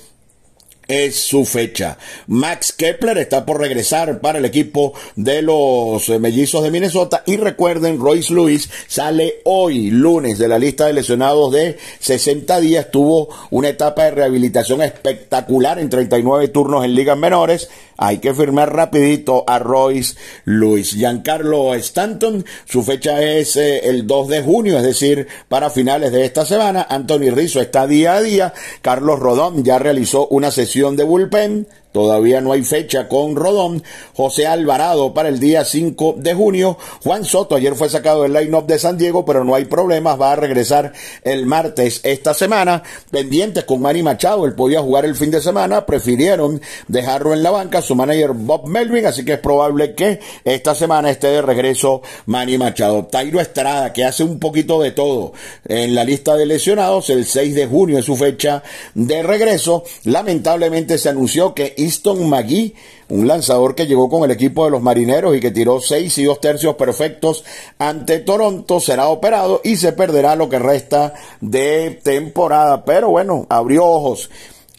es 0.92 1.16
su 1.16 1.46
fecha. 1.46 1.98
Max 2.28 2.74
Kepler 2.74 3.18
está 3.18 3.46
por 3.46 3.62
regresar 3.62 4.20
para 4.20 4.40
el 4.40 4.46
equipo 4.46 4.94
de 5.16 5.42
los 5.42 6.10
mellizos 6.10 6.64
de 6.64 6.72
Minnesota 6.72 7.24
y 7.26 7.38
recuerden, 7.38 7.98
Royce 7.98 8.34
Lewis 8.34 8.70
sale 8.88 9.36
hoy, 9.46 9.90
lunes, 9.90 10.38
de 10.38 10.50
la 10.50 10.60
lista 10.60 10.88
de 10.88 10.94
lesionados 10.94 11.54
de 11.54 11.78
60 12.00 12.60
días. 12.60 12.92
Tuvo 12.92 13.30
una 13.52 13.70
etapa 13.70 14.04
de 14.04 14.12
rehabilitación 14.12 14.82
espectacular 14.82 15.80
en 15.80 15.90
39 15.90 16.50
turnos 16.50 16.84
en 16.84 16.94
ligas 16.94 17.18
menores 17.18 17.70
hay 18.02 18.18
que 18.18 18.34
firmar 18.34 18.76
rapidito 18.76 19.44
a 19.46 19.60
Royce 19.60 20.16
Luis. 20.46 20.94
Giancarlo 20.96 21.76
Stanton, 21.76 22.44
su 22.66 22.82
fecha 22.82 23.22
es 23.22 23.56
eh, 23.58 23.88
el 23.90 24.08
2 24.08 24.28
de 24.28 24.42
junio, 24.42 24.78
es 24.78 24.84
decir, 24.84 25.28
para 25.48 25.70
finales 25.70 26.12
de 26.12 26.26
esta 26.26 26.44
semana. 26.44 26.88
Anthony 26.90 27.30
Rizzo 27.30 27.62
está 27.62 27.86
día 27.86 28.16
a 28.16 28.22
día. 28.22 28.54
Carlos 28.82 29.20
Rodón 29.20 29.64
ya 29.64 29.78
realizó 29.78 30.28
una 30.30 30.50
sesión 30.50 30.96
de 30.96 31.04
bullpen. 31.04 31.68
Todavía 31.92 32.40
no 32.40 32.54
hay 32.54 32.64
fecha 32.64 33.08
con 33.08 33.36
Rodón. 33.36 33.84
José 34.16 34.48
Alvarado 34.48 35.14
para 35.14 35.30
el 35.30 35.40
día 35.40 35.66
5 35.66 36.16
de 36.18 36.34
junio. 36.34 36.78
Juan 37.04 37.26
Soto 37.26 37.56
ayer 37.56 37.76
fue 37.76 37.90
sacado 37.90 38.24
del 38.24 38.34
line-up 38.34 38.66
de 38.66 38.80
San 38.80 38.98
Diego, 38.98 39.26
pero 39.26 39.44
no 39.44 39.56
hay 39.56 39.66
problemas. 39.66 40.20
Va 40.20 40.32
a 40.32 40.36
regresar 40.38 40.94
el 41.24 41.46
martes 41.46 42.00
esta 42.04 42.34
semana. 42.34 42.82
Pendientes 43.10 43.66
con 43.66 43.82
Manny 43.82 44.04
Machado. 44.04 44.46
Él 44.46 44.54
podía 44.54 44.82
jugar 44.82 45.04
el 45.04 45.16
fin 45.16 45.32
de 45.32 45.42
semana. 45.42 45.86
Prefirieron 45.86 46.62
dejarlo 46.88 47.34
en 47.34 47.44
la 47.44 47.52
banca. 47.52 47.82
Su 47.82 47.96
manager 47.96 48.32
Bob 48.32 48.68
Melvin. 48.68 49.06
Así 49.06 49.26
que 49.26 49.34
es 49.34 49.40
probable 49.40 49.94
que 49.94 50.20
esta 50.46 50.74
semana 50.76 51.10
esté 51.10 51.28
de 51.28 51.42
regreso 51.42 52.02
Manny 52.26 52.58
Machado. 52.58 53.06
Tairo 53.06 53.42
Estrada, 53.42 53.92
que 53.92 54.06
hace 54.06 54.24
un 54.24 54.40
poquito 54.40 54.82
de 54.82 54.92
todo 54.92 55.34
en 55.68 55.94
la 55.94 56.06
lista 56.06 56.38
de 56.38 56.46
lesionados. 56.46 57.10
El 57.10 57.26
6 57.26 57.54
de 57.54 57.68
junio 57.68 57.98
es 57.98 58.06
su 58.06 58.16
fecha 58.16 58.64
de 58.94 59.24
regreso. 59.24 59.84
Lamentablemente 60.06 60.98
se 60.98 61.10
anunció 61.10 61.54
que 61.54 61.74
Easton 61.82 62.30
McGee, 62.30 62.74
un 63.10 63.28
lanzador 63.28 63.76
que 63.76 63.88
llegó 63.88 64.10
con 64.10 64.24
el 64.24 64.32
equipo 64.32 64.66
de 64.66 64.72
los 64.72 64.82
marineros 64.82 65.36
y 65.36 65.40
que 65.40 65.52
tiró 65.52 65.80
seis 65.80 66.18
y 66.18 66.24
dos 66.24 66.40
tercios 66.40 66.76
perfectos 66.76 67.44
ante 67.78 68.20
Toronto, 68.20 68.80
será 68.80 69.08
operado 69.08 69.62
y 69.64 69.76
se 69.76 69.94
perderá 69.94 70.36
lo 70.36 70.50
que 70.50 70.60
resta 70.60 71.14
de 71.40 72.00
temporada. 72.04 72.86
Pero 72.86 73.10
bueno, 73.10 73.46
abrió 73.50 73.86
ojos. 73.86 74.30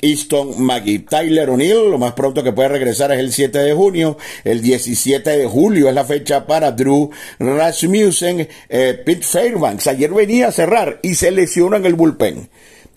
Easton 0.02 0.60
McGee. 0.60 0.98
Tyler 0.98 1.48
O'Neill, 1.48 1.90
lo 1.90 1.96
más 1.96 2.12
pronto 2.12 2.42
que 2.42 2.52
puede 2.52 2.68
regresar 2.68 3.12
es 3.12 3.20
el 3.20 3.32
7 3.32 3.58
de 3.60 3.72
junio. 3.72 4.18
El 4.44 4.60
17 4.60 5.38
de 5.38 5.46
julio 5.46 5.88
es 5.88 5.94
la 5.94 6.04
fecha 6.04 6.44
para 6.44 6.72
Drew 6.72 7.10
Rasmussen. 7.38 8.48
Eh, 8.68 9.00
Pete 9.04 9.22
Fairbanks 9.22 9.86
ayer 9.86 10.12
venía 10.12 10.48
a 10.48 10.52
cerrar 10.52 10.98
y 11.02 11.14
se 11.14 11.30
lesionó 11.30 11.76
en 11.76 11.86
el 11.86 11.94
bullpen. 11.94 12.48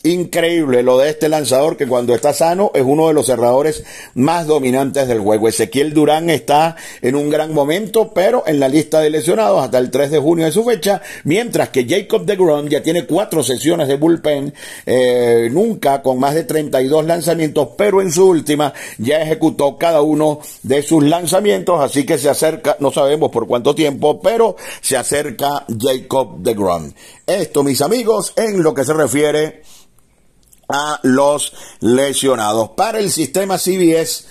Increíble 0.06 0.84
lo 0.84 1.00
de 1.00 1.10
este 1.10 1.30
lanzador 1.30 1.78
que 1.78 1.88
cuando 1.88 2.14
está 2.14 2.32
sano 2.32 2.70
es 2.76 2.84
uno 2.86 3.08
de 3.08 3.16
los 3.16 3.26
cerradores 3.26 3.84
más 4.14 4.46
dominantes 4.46 5.08
del 5.08 5.20
juego. 5.20 5.48
Ezequiel 5.48 5.96
Durán 5.96 6.30
está 6.30 6.76
en 7.02 7.16
un 7.16 7.32
gran 7.32 7.52
momento, 7.56 8.12
pero 8.14 8.44
en 8.46 8.60
la 8.60 8.68
lista 8.68 9.00
de 9.00 9.10
lesionados 9.10 9.64
hasta 9.64 9.80
el 9.80 9.90
3 9.90 10.12
de 10.12 10.20
junio 10.20 10.46
de 10.46 10.52
su 10.52 10.64
fecha, 10.64 11.02
mientras 11.24 11.70
que 11.70 11.88
Jacob 11.90 12.24
de 12.24 12.36
Grom 12.36 12.68
ya 12.68 12.84
tiene 12.84 13.08
cuatro 13.08 13.42
sesiones 13.42 13.88
de 13.88 13.96
bullpen, 13.96 14.54
eh, 14.86 15.50
nunca 15.52 16.04
con 16.04 16.20
más 16.20 16.36
de 16.36 16.44
32 16.44 17.04
lanzamientos, 17.04 17.70
pero 17.76 18.00
en 18.00 18.12
su 18.12 18.28
última 18.28 18.76
ya 19.00 19.24
ejecutó 19.24 19.76
cada 19.76 20.04
uno 20.04 20.40
de 20.62 20.84
sus 20.84 21.04
lanzamientos, 21.04 21.82
así 21.82 22.06
que 22.06 22.20
se 22.20 22.30
acerca, 22.30 22.78
no 22.80 22.92
sabemos 22.92 23.32
por 23.32 23.48
cuánto 23.48 23.74
tiempo, 23.74 24.22
pero 24.22 24.56
se 24.82 24.98
acerca 24.98 25.66
Jacob 25.68 26.38
de 26.38 26.54
Grom. 26.54 26.92
Esto, 27.26 27.64
mis 27.64 27.82
amigos, 27.82 28.34
en 28.36 28.62
lo 28.62 28.72
que 28.76 28.86
se 28.86 28.94
refiere 28.94 29.64
a 30.68 31.00
los 31.04 31.54
lesionados. 31.80 32.70
Para 32.72 33.00
el 33.00 33.12
sistema 33.12 33.58
CBS, 33.58 34.26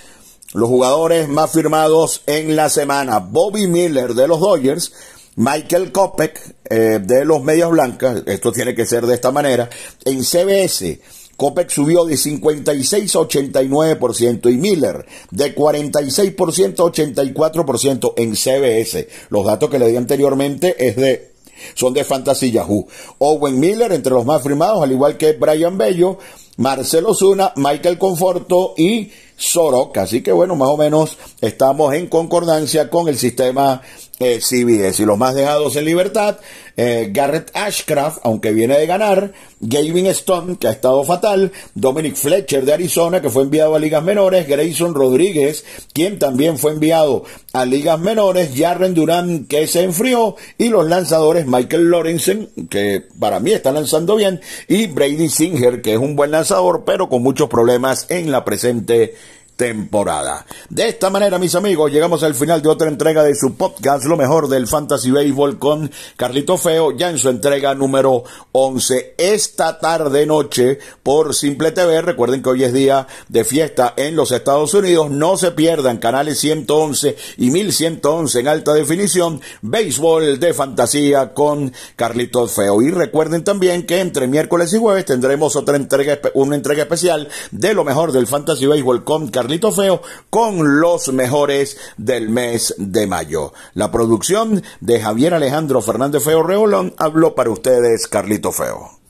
los 0.55 0.69
jugadores 0.69 1.29
más 1.29 1.53
firmados 1.53 2.23
en 2.27 2.57
la 2.57 2.69
semana, 2.71 3.19
Bobby 3.19 3.67
Miller 3.67 4.15
de 4.15 4.29
los 4.29 4.41
Dodgers, 4.41 4.93
Michael 5.37 5.91
Kopek 5.91 6.57
eh, 6.71 7.01
de 7.03 7.25
los 7.25 7.43
Medias 7.43 7.71
Blancas, 7.71 8.23
esto 8.27 8.53
tiene 8.53 8.75
que 8.75 8.87
ser 8.87 9.07
de 9.07 9.15
esta 9.15 9.33
manera, 9.33 9.69
en 10.05 10.23
CBS. 10.23 11.01
Kopek 11.37 11.69
subió 11.69 12.05
de 12.05 12.17
56 12.17 13.17
a 13.17 13.19
89% 13.19 14.53
y 14.53 14.57
Miller 14.57 15.05
de 15.33 15.55
46% 15.55 16.79
a 16.79 16.93
84% 16.93 18.15
en 18.17 18.37
CBS. 18.37 19.09
Los 19.31 19.45
datos 19.45 19.69
que 19.69 19.81
le 19.81 19.89
di 19.89 19.97
anteriormente 19.97 20.77
es 20.79 20.95
de 20.95 21.34
son 21.75 21.93
de 21.95 22.05
Fantasy 22.05 22.51
Yahoo. 22.51 22.87
Owen 23.19 23.59
Miller, 23.59 23.93
entre 23.93 24.13
los 24.13 24.25
más 24.25 24.43
firmados, 24.43 24.83
al 24.83 24.93
igual 24.93 25.17
que 25.17 25.33
Brian 25.33 25.79
Bello, 25.79 26.19
Marcelo 26.57 27.15
Zuna, 27.15 27.53
Michael 27.57 27.99
Conforto 27.99 28.75
y 28.77 29.11
Soroka. 29.37 30.03
Así 30.03 30.23
que 30.23 30.33
bueno, 30.33 30.57
más 30.57 30.69
o 30.69 30.77
menos 30.77 31.19
estamos 31.41 31.95
en 31.95 32.09
concordancia 32.09 32.89
con 32.91 33.09
el 33.09 33.19
sistema 33.19 33.83
eh, 34.21 34.41
CBS. 34.41 35.03
Y 35.03 35.07
los 35.07 35.19
más 35.19 35.35
dejados 35.35 35.77
en 35.77 35.85
libertad, 35.85 36.39
eh, 36.77 37.11
Garrett 37.13 37.51
Ashcraft, 37.55 38.19
aunque 38.23 38.53
viene 38.53 38.79
de 38.79 38.87
ganar, 38.87 39.33
Gavin 39.61 40.07
Stone, 40.07 40.57
que 40.57 40.69
ha 40.69 40.73
estado 40.73 41.03
fatal, 41.05 41.53
Dominic 41.75 42.15
Fletcher 42.15 42.65
de 42.65 42.75
Arizona, 42.75 43.21
que 43.21 43.31
fue 43.31 43.45
enviado 43.45 43.75
a 43.75 43.79
ligas 43.79 44.03
menores, 44.03 44.47
Grayson 44.47 44.95
Rodríguez, 44.95 45.65
quien 45.93 46.19
también 46.19 46.59
fue 46.59 46.73
enviado 46.73 47.25
a 47.53 47.65
ligas 47.65 47.99
menores, 47.99 48.51
Jarren 48.55 48.95
Durán, 48.95 49.47
que 49.47 49.67
se 49.67 49.83
enfrió, 49.83 50.37
y 50.59 50.69
los 50.69 50.87
lanzadores 50.87 51.47
Michael 51.47 51.85
Lorenzen, 51.85 52.51
que 52.71 53.03
para 53.19 53.41
mí 53.41 53.53
está 53.53 53.73
lanzando 53.73 54.17
bien, 54.17 54.41
y 54.69 54.87
Brady 54.87 55.29
Singer, 55.29 55.83
que 55.83 55.95
es 55.95 55.99
un 55.99 56.17
buen 56.17 56.31
lanzador, 56.31 56.85
pero 56.85 57.09
con 57.09 57.23
muchos 57.23 57.49
problemas 57.49 58.07
en 58.11 58.31
la 58.31 58.45
presente 58.45 59.15
temporada. 59.57 60.47
De 60.69 60.89
esta 60.89 61.11
manera, 61.11 61.39
mis 61.39 61.55
amigos, 61.55 61.93
llegamos 61.93 62.23
al 62.23 62.35
final 62.35 62.61
de 62.63 62.69
otra 62.69 62.89
entrega 62.89 63.23
de 63.23 63.35
su 63.35 63.55
podcast, 63.55 64.05
lo 64.05 64.17
mejor 64.17 64.49
del 64.49 64.67
Fantasy 64.67 65.11
Baseball 65.11 65.59
con 65.59 65.91
Carlito 66.17 66.57
Feo, 66.57 66.93
ya 66.93 67.11
en 67.11 67.19
su 67.19 67.29
entrega 67.29 67.75
número 67.75 68.25
11. 68.53 69.15
Esta 69.17 69.79
tarde 69.79 70.27
noche 70.27 70.79
por 71.03 71.35
Simple 71.35 71.73
TV, 71.73 72.03
recuerden 72.03 72.43
que 72.43 72.51
hoy 72.51 72.65
es 72.65 72.73
día 72.73 73.07
de 73.29 73.45
fiesta 73.45 73.95
en 73.97 74.17
los 74.17 74.33
Estados 74.33 74.75
Unidos, 74.75 75.11
no 75.11 75.37
se 75.37 75.53
pierdan 75.53 75.99
canales 75.99 76.41
111 76.41 77.17
y 77.39 77.51
1111 77.51 78.41
en 78.41 78.49
alta 78.49 78.73
definición, 78.73 79.41
béisbol 79.63 80.41
de 80.41 80.55
fantasía 80.55 81.33
con 81.33 81.73
Carlito 81.97 82.47
Feo. 82.49 82.83
Y 82.83 82.91
recuerden 82.91 83.45
también 83.45 83.87
que 83.87 84.01
entre 84.01 84.27
miércoles 84.27 84.73
y 84.73 84.79
jueves 84.79 85.05
tendremos 85.05 85.57
otra 85.57 85.77
entrega, 85.77 86.19
una 86.35 86.57
entrega 86.57 86.83
especial 86.83 87.29
de 87.51 87.75
lo 87.75 87.85
mejor 87.85 88.13
del 88.13 88.27
Fantasy 88.27 88.67
Baseball 88.67 89.05
con 89.05 89.29
Carlito 89.45 89.73
Feo 89.73 90.01
con 90.31 90.81
los 90.81 91.13
mejores 91.13 91.77
del 91.99 92.31
mes 92.31 92.75
de 92.79 93.07
mayo. 93.07 93.53
La 93.75 93.93
producción 93.93 94.63
de 94.81 95.03
Javier 95.03 95.35
Alejandro 95.35 95.83
Fernández 95.83 96.25
Feo 96.25 96.43
Reolón 96.43 96.95
habló 96.97 97.35
para 97.35 97.51
ustedes 97.51 98.09
Carlito 98.09 98.53
Feo. 98.53 99.04